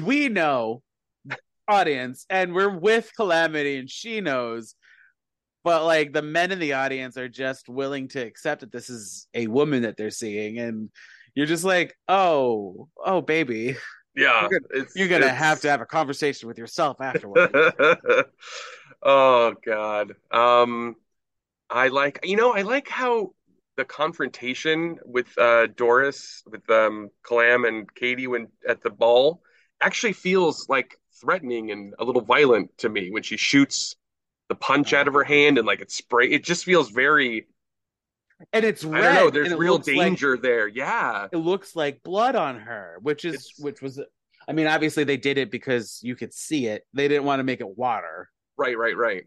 [0.04, 0.84] we know,
[1.68, 4.76] audience, and we're with Calamity, and she knows,
[5.66, 9.28] but like the men in the audience are just willing to accept that this is
[9.34, 10.90] a woman that they're seeing, and
[11.34, 13.76] you're just like, oh, oh, baby,
[14.16, 17.52] yeah, You're it's, you're gonna have to have a conversation with yourself afterwards.
[19.04, 20.14] oh God.
[20.32, 20.96] Um,
[21.70, 23.34] I like you know I like how
[23.76, 29.42] the confrontation with uh Doris with um Calam and Katie when at the ball
[29.82, 33.98] actually feels like threatening and a little violent to me when she shoots
[34.50, 37.48] the punch out of her hand and like it spray it just feels very
[38.54, 42.04] and it's I don't know there's real looks like- danger there yeah it looks like
[42.04, 44.00] blood on her, which is It's- which was.
[44.48, 46.86] I mean, obviously they did it because you could see it.
[46.94, 48.30] They didn't want to make it water.
[48.58, 49.24] right right right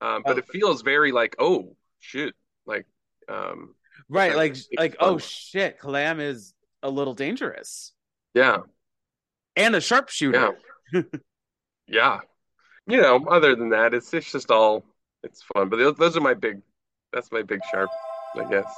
[0.00, 0.38] um but Oh.
[0.38, 2.34] it feels very like oh shit
[2.66, 2.86] like
[3.28, 3.74] um
[4.08, 5.08] Right, Like, like like fun.
[5.10, 7.92] oh shit, Calam is a little dangerous
[8.34, 8.58] yeah
[9.56, 10.56] and a sharpshooter.
[10.92, 11.02] Yeah.
[11.86, 12.18] yeah.
[12.88, 14.84] You know, other than that, it's it's just all
[15.22, 15.68] it's fun.
[15.68, 16.62] But those, are my big.
[17.12, 17.90] That's my big sharp,
[18.34, 18.72] I guess.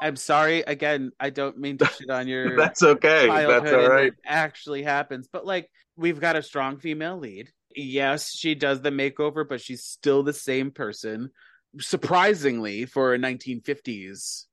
[0.00, 1.12] I'm sorry again.
[1.20, 3.28] I don't mean to shit on your That's okay.
[3.28, 4.12] That's all right.
[4.26, 7.50] actually happens, but like we've got a strong female lead.
[7.74, 11.30] Yes, she does the makeover, but she's still the same person.
[11.78, 14.46] Surprisingly, for a 1950s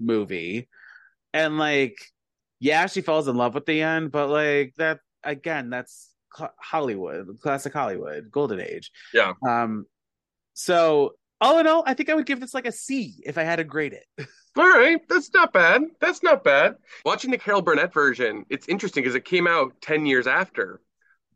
[0.00, 0.68] movie,
[1.32, 1.96] and like,
[2.58, 6.13] yeah, she falls in love with the end, but like that again, that's
[6.58, 8.90] Hollywood, classic Hollywood, golden age.
[9.12, 9.32] Yeah.
[9.46, 9.86] Um.
[10.54, 13.42] So all in all, I think I would give this like a C if I
[13.42, 14.06] had to grade it.
[14.56, 15.82] All right, that's not bad.
[16.00, 16.76] That's not bad.
[17.04, 20.80] Watching the Carol Burnett version, it's interesting because it came out 10 years after,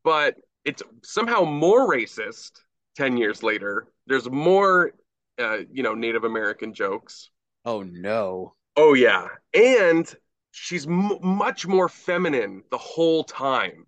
[0.05, 2.53] but it's somehow more racist
[2.97, 3.89] 10 years later.
[4.07, 4.93] There's more,
[5.39, 7.31] uh, you know, Native American jokes.
[7.65, 8.55] Oh no.
[8.77, 10.07] Oh yeah, and
[10.53, 13.85] she's m much more feminine the whole time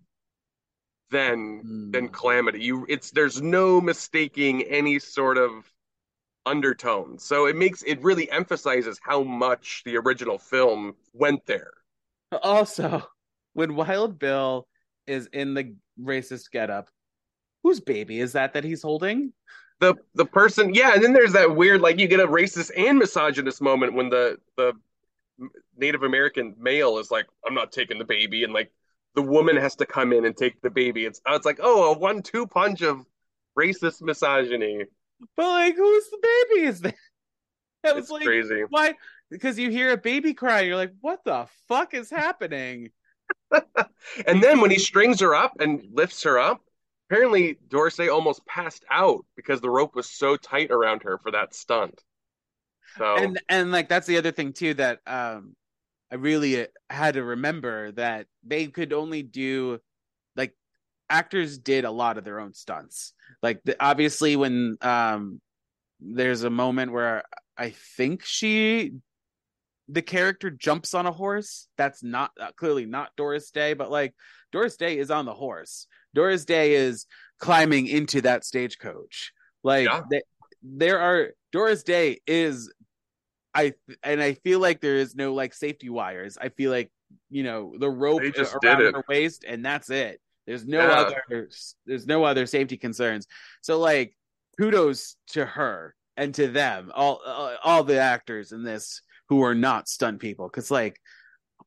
[1.11, 2.13] than than Hmm.
[2.13, 2.61] Calamity.
[2.63, 5.71] You, it's there's no mistaking any sort of
[6.45, 7.19] undertone.
[7.19, 11.73] So it makes it really emphasizes how much the original film went there.
[12.43, 13.03] Also,
[13.53, 14.67] when Wild Bill
[15.07, 16.89] is in the racist getup,
[17.63, 19.33] whose baby is that that he's holding?
[19.79, 22.99] The the person, yeah, and then there's that weird like you get a racist and
[22.99, 24.73] misogynist moment when the the
[25.77, 28.71] Native American male is like, I'm not taking the baby, and like
[29.15, 31.05] the woman has to come in and take the baby.
[31.05, 33.05] It's it's like, oh, a one-two punch of
[33.57, 34.85] racist misogyny.
[35.35, 36.65] But like, who's the baby?
[36.67, 36.95] Is that?
[37.83, 38.65] That was It's like, crazy.
[38.69, 38.95] why?
[39.29, 42.91] Because you hear a baby cry, you're like, what the fuck is happening?
[44.27, 46.61] And then when he strings her up and lifts her up,
[47.09, 51.53] apparently Dorsey almost passed out because the rope was so tight around her for that
[51.53, 52.03] stunt.
[52.97, 55.55] So and and like that's the other thing too that um
[56.11, 59.79] I really had to remember that they could only do
[60.35, 60.53] like
[61.09, 63.13] actors did a lot of their own stunts.
[63.41, 65.39] Like the, obviously when um
[65.99, 67.23] there's a moment where
[67.57, 68.93] I think she
[69.87, 71.67] the character jumps on a horse.
[71.77, 74.13] That's not uh, clearly not Doris Day, but like
[74.51, 75.87] Doris Day is on the horse.
[76.13, 77.05] Doris Day is
[77.39, 79.31] climbing into that stagecoach.
[79.63, 80.01] Like Yeah.
[80.09, 80.21] they,
[80.63, 82.71] there are Doris Day is
[83.53, 83.73] I
[84.03, 86.37] and I feel like there is no like safety wires.
[86.39, 86.91] I feel like
[87.29, 90.21] you know the rope They just around her waist and that's it.
[90.47, 90.91] There's no Yeah.
[91.31, 91.49] other
[91.85, 93.27] there's no other safety concerns.
[93.61, 94.15] So like
[94.57, 99.55] kudos to her and to them all uh, all the actors in this who are
[99.55, 100.99] not stunt people cuz like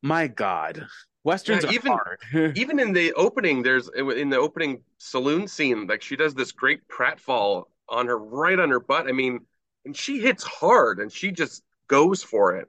[0.03, 0.87] my god
[1.25, 2.57] westerns Yeah, are even- hard.
[2.59, 6.87] even in the opening, there's in the opening saloon scene, like she does this great
[6.89, 9.07] pratfall on her right on her butt.
[9.09, 9.41] I mean,
[9.87, 12.69] and she hits hard and she just goes for it.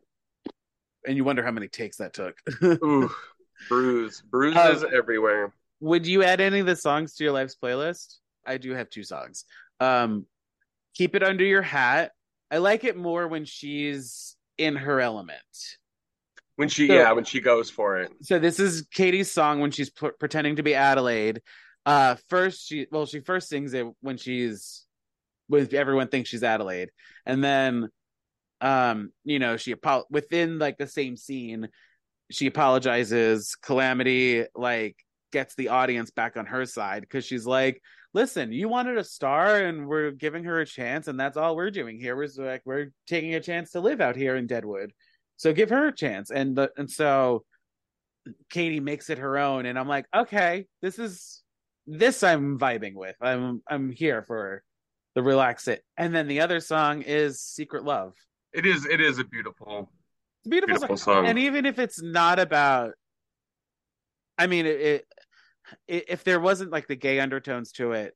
[1.07, 2.37] and you wonder how many takes that took.
[2.63, 3.09] Ooh,
[3.69, 5.53] bruise, bruises Um, everywhere.
[5.81, 8.15] Would you add any of the songs to your life's playlist?
[8.45, 9.45] I do have two songs.
[9.79, 10.25] Um
[10.95, 12.11] Keep It Under Your Hat.
[12.49, 15.39] I like it more when she's in her element.
[16.55, 18.11] When she, so- yeah, when she goes for it.
[18.21, 21.41] So this is Katie's song when she's p- pretending to be Adelaide.
[21.85, 24.85] Uh first she well she first sings it when she's
[25.47, 26.89] when everyone thinks she's Adelaide.
[27.25, 27.89] And then
[28.65, 31.69] um you know she apo- within like the same scene
[32.31, 34.97] she apologizes calamity like
[35.31, 37.81] gets the audience back on her side because she's like
[38.15, 41.69] listen you wanted a star and we're giving her a chance and that's all we're
[41.69, 42.15] doing here.
[42.15, 44.93] We're like we're taking a chance to live out here in deadwood.
[45.35, 46.31] So give her a chance.
[46.31, 47.43] And the, and so
[48.49, 51.43] katie makes it her own and i'm like okay this is
[51.85, 53.15] this i'm vibing with.
[53.21, 54.63] I'm i'm here for
[55.13, 58.13] the relax it and then the other song is secret love
[58.55, 59.89] It is, it is a beautiful,
[60.45, 61.15] it's beautiful, beautiful song.
[61.15, 61.27] song.
[61.27, 62.93] and even if it's not about
[64.37, 65.05] i mean it,
[65.87, 68.15] it if there wasn't like the gay undertones to it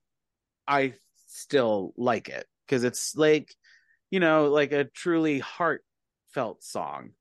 [0.68, 0.94] i
[1.28, 3.54] still like it because it's like
[4.12, 7.12] you know like a truly heartfelt song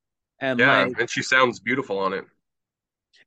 [0.40, 2.24] and yeah, like and she sounds beautiful on it.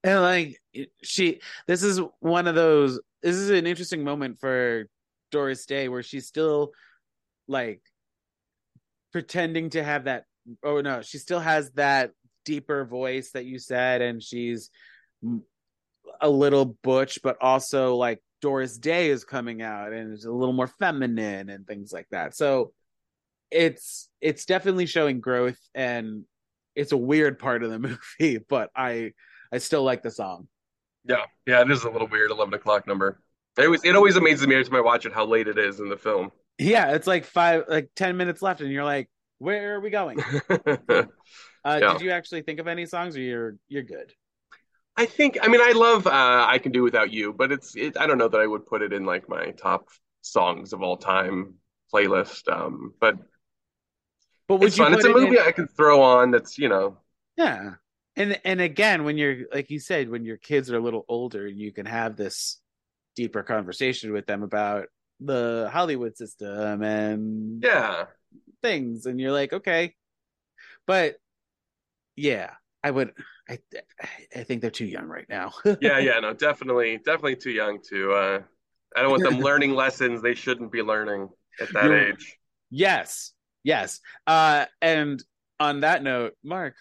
[0.03, 0.61] and like
[1.03, 4.87] she this is one of those this is an interesting moment for
[5.31, 6.71] doris day where she's still
[7.47, 7.81] like
[9.11, 10.25] pretending to have that
[10.63, 12.11] oh no she still has that
[12.45, 14.69] deeper voice that you said and she's
[16.19, 20.53] a little butch but also like doris day is coming out and is a little
[20.53, 22.73] more feminine and things like that so
[23.51, 26.23] it's it's definitely showing growth and
[26.75, 27.79] it's a weird part of the
[28.19, 29.11] movie but i
[29.51, 30.47] i still like the song
[31.03, 32.29] Yeah, yeah, it is a little weird.
[32.31, 33.19] Eleven o'clock number.
[33.57, 35.79] It always, it always amazes me every time I watch it how late it is
[35.79, 36.31] in the film.
[36.61, 39.09] Yeah it's like five like 10 minutes left and you're like
[39.39, 40.19] where are we going
[41.65, 41.93] uh Yeah.
[41.93, 44.13] did you actually think of any songs or you're you're good
[44.97, 47.97] I think, I mean, I love uh, "I Can Do Without You," but it's, it,
[47.97, 49.87] I don't know that I would put it in like my top
[50.21, 51.55] songs of all time
[51.93, 52.51] playlist.
[52.51, 53.15] Um, but
[54.47, 54.93] but would it's you fun.
[54.93, 56.31] It's a it in- movie I can throw on.
[56.31, 56.97] That's you know,
[57.37, 57.75] Yeah.
[58.15, 61.47] And and again, when you're like you said, when your kids are a little older,
[61.47, 62.59] you can have this
[63.15, 64.87] deeper conversation with them about
[65.23, 68.05] the Hollywood system and yeah,
[68.61, 69.93] things, and you're like, okay.
[70.87, 71.17] But
[72.15, 72.51] yeah,
[72.83, 73.13] I would
[73.49, 73.59] I
[74.35, 75.51] I think they're too young right now.
[75.81, 76.19] yeah, yeah.
[76.19, 78.11] No, definitely, definitely too young to.
[78.13, 78.39] Uh,
[78.95, 81.29] I don't want them learning lessons they shouldn't be learning
[81.61, 82.37] at that You're- age.
[82.69, 83.33] yes.
[83.63, 83.99] Yes.
[84.25, 85.23] Uh and
[85.59, 86.73] on that note, Marc,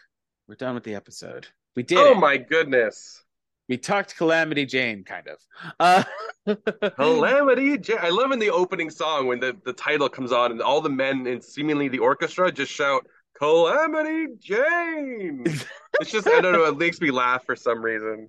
[0.49, 1.47] we're done with the episode.
[1.77, 2.19] We did Oh it.
[2.19, 3.23] my goodness.
[3.71, 5.39] We talked Calamity Jane, kind of.
[5.79, 6.03] Uh
[6.97, 7.99] Calamity Jane.
[8.03, 10.89] I love in the opening song when the, the title comes on and all the
[10.91, 13.07] men and seemingly the orchestra just shout,
[13.39, 15.45] Calamity Jane.
[16.01, 18.29] It's just, I don't know, it makes me laugh for some reason.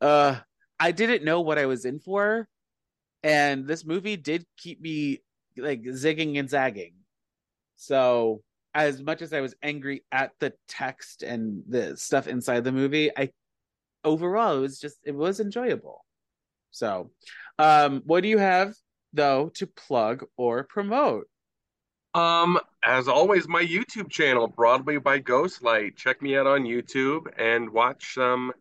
[0.00, 0.36] uh
[0.78, 2.46] I didn't know what I was in for
[3.24, 5.22] and this movie did keep me
[5.56, 6.92] like zigging and zagging.
[7.74, 8.42] So
[8.74, 13.10] as much as I was angry at the text and the stuff inside the movie,
[13.16, 13.30] I
[14.04, 16.04] overall it was just it was enjoyable.
[16.72, 17.12] So,
[17.58, 18.74] um what do you have
[19.14, 21.28] though to plug or promote?
[22.14, 25.96] Um, as always, my YouTube channel, Broadway by Ghostlight.
[25.96, 28.52] Check me out on YouTube and watch some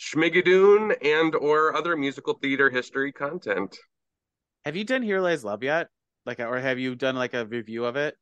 [0.00, 3.78] Schmigadoon and or other musical theater history content.
[4.64, 5.88] Have you done Here Lies Love yet?
[6.24, 8.16] Like or have you done like a review of it?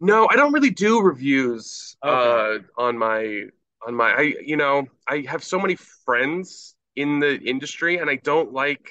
[0.00, 2.36] No, I don't really do reviews Okay.
[2.36, 3.44] uh on my
[3.86, 8.16] on my I you know, I have so many friends in the industry and I
[8.16, 8.90] don't like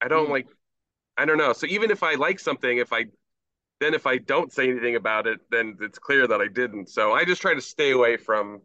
[0.00, 0.30] I don't Mm.
[0.32, 0.46] like.
[1.16, 1.52] I don't know.
[1.52, 3.06] So even if I like something, if I
[3.80, 6.88] then if I don't say anything about it, then it's clear that I didn't.
[6.88, 8.60] So I just try to stay away from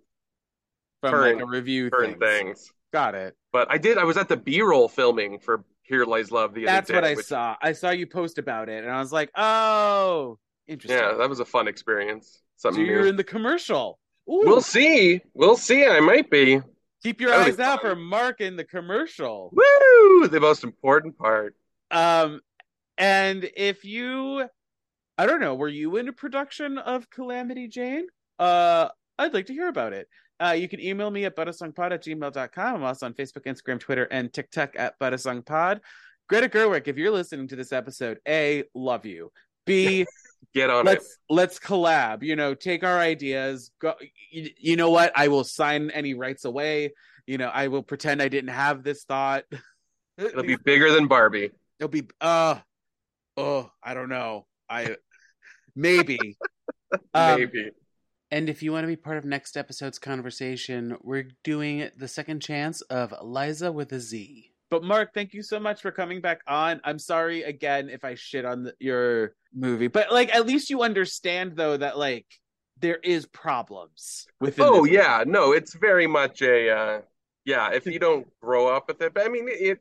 [1.01, 2.59] From Current- like a review current things.
[2.61, 2.73] things.
[2.91, 3.35] Got it.
[3.53, 3.97] But I did.
[3.97, 7.07] I was at the B-roll filming for Here Lies Love the That's other day.
[7.07, 7.55] what I which- saw.
[7.61, 11.39] I saw you post about it, and I was like, "Oh, interesting." Yeah, that was
[11.39, 12.41] a fun experience.
[12.57, 13.07] so Something you're new.
[13.09, 13.99] in the commercial.
[14.29, 15.21] Ooh, We'll see.
[15.33, 15.85] We'll see.
[15.85, 16.61] I might be.
[17.03, 17.91] keep your eyes out fun.
[17.91, 19.49] for Marc in the commercial.
[19.53, 20.27] Woo!
[20.27, 21.55] The most important part.
[21.91, 22.41] Um,
[22.97, 24.45] and if you,
[25.17, 28.07] I don't know, were you in a production of Calamity Jane?
[28.37, 30.07] Uh, I'd like to hear about it.
[30.41, 32.75] Uh, you can email me at butasongpod at gmail.com.
[32.75, 35.79] I'm also on Facebook, Instagram, Twitter, and TikTok at butasongpod.
[36.29, 39.31] Greta Gerwig, if you're listening to this episode, A, love you.
[39.65, 40.05] B,
[40.53, 41.33] Get on let's it.
[41.33, 43.93] let's collab you know take our ideas go
[44.31, 46.91] you, you know what i will sign any rights away
[47.27, 49.43] you know i will pretend i didn't have this thought
[50.17, 51.51] It'll be bigger than Barbie.
[51.79, 52.55] it'll be uh
[53.37, 54.95] oh i don't know i
[55.75, 56.37] maybe
[57.13, 57.69] Um, Maybe.
[58.31, 62.41] and if you want to be part of next episode's conversation we're doing the second
[62.41, 66.41] chance of liza with a z but marc thank you so much for coming back
[66.47, 70.69] on i'm sorry again if i shit on the, your movie but like at least
[70.69, 72.25] you understand though that like
[72.81, 77.01] there is problems within Oh yeah, no, it's very much a uh,
[77.45, 77.71] yeah.
[77.71, 79.79] If you don't grow up with it, but I mean it.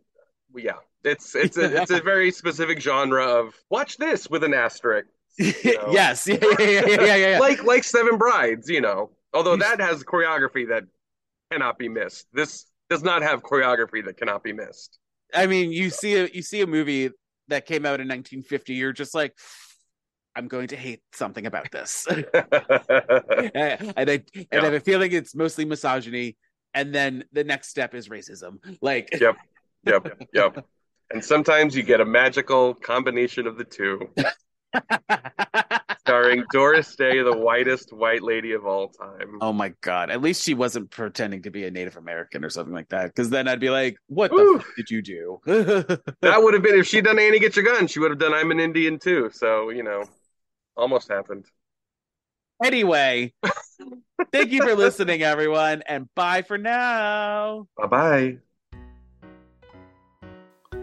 [0.54, 0.72] Yeah,
[1.04, 5.08] it's it's a it's a very specific genre of watch this with an asterisk,
[5.38, 5.48] know.
[5.90, 7.38] yes yeah yeah yeah yeah yeah, yeah.
[7.38, 9.10] like like Seven Brides, you know.
[9.34, 10.84] Although that has choreography that
[11.52, 12.26] cannot be missed.
[12.32, 14.98] This does not have choreography that cannot be missed.
[15.34, 17.10] i mean you see a you see a movie
[17.48, 19.32] that came out in 1950 you're just like
[20.36, 22.20] i'm going to hate something about this and
[23.54, 24.62] I, and I Yeah.
[24.64, 26.36] have a feeling it's mostly misogyny,
[26.74, 28.58] and then the next step is racism.
[28.82, 29.36] Like, Yep.
[29.84, 30.64] yep, yep.
[31.10, 34.10] And sometimes you get a magical combination of the two,
[36.00, 39.38] starring Doris Day, the whitest white lady of all time.
[39.40, 40.10] oh my god!
[40.10, 43.30] At least she wasn't pretending to be a Native American or something like that, because
[43.30, 45.40] then I'd be like, "What the f- did you do?"
[46.22, 48.34] That would have been if she'd done Annie Get Your Gun, she would have done
[48.34, 49.30] I'm an Indian too.
[49.32, 50.04] So, you know,
[50.76, 51.46] almost happened.
[52.64, 53.32] anyway,
[54.32, 57.68] thank you for listening, everyone, and bye for now.
[57.76, 58.38] Bye bye.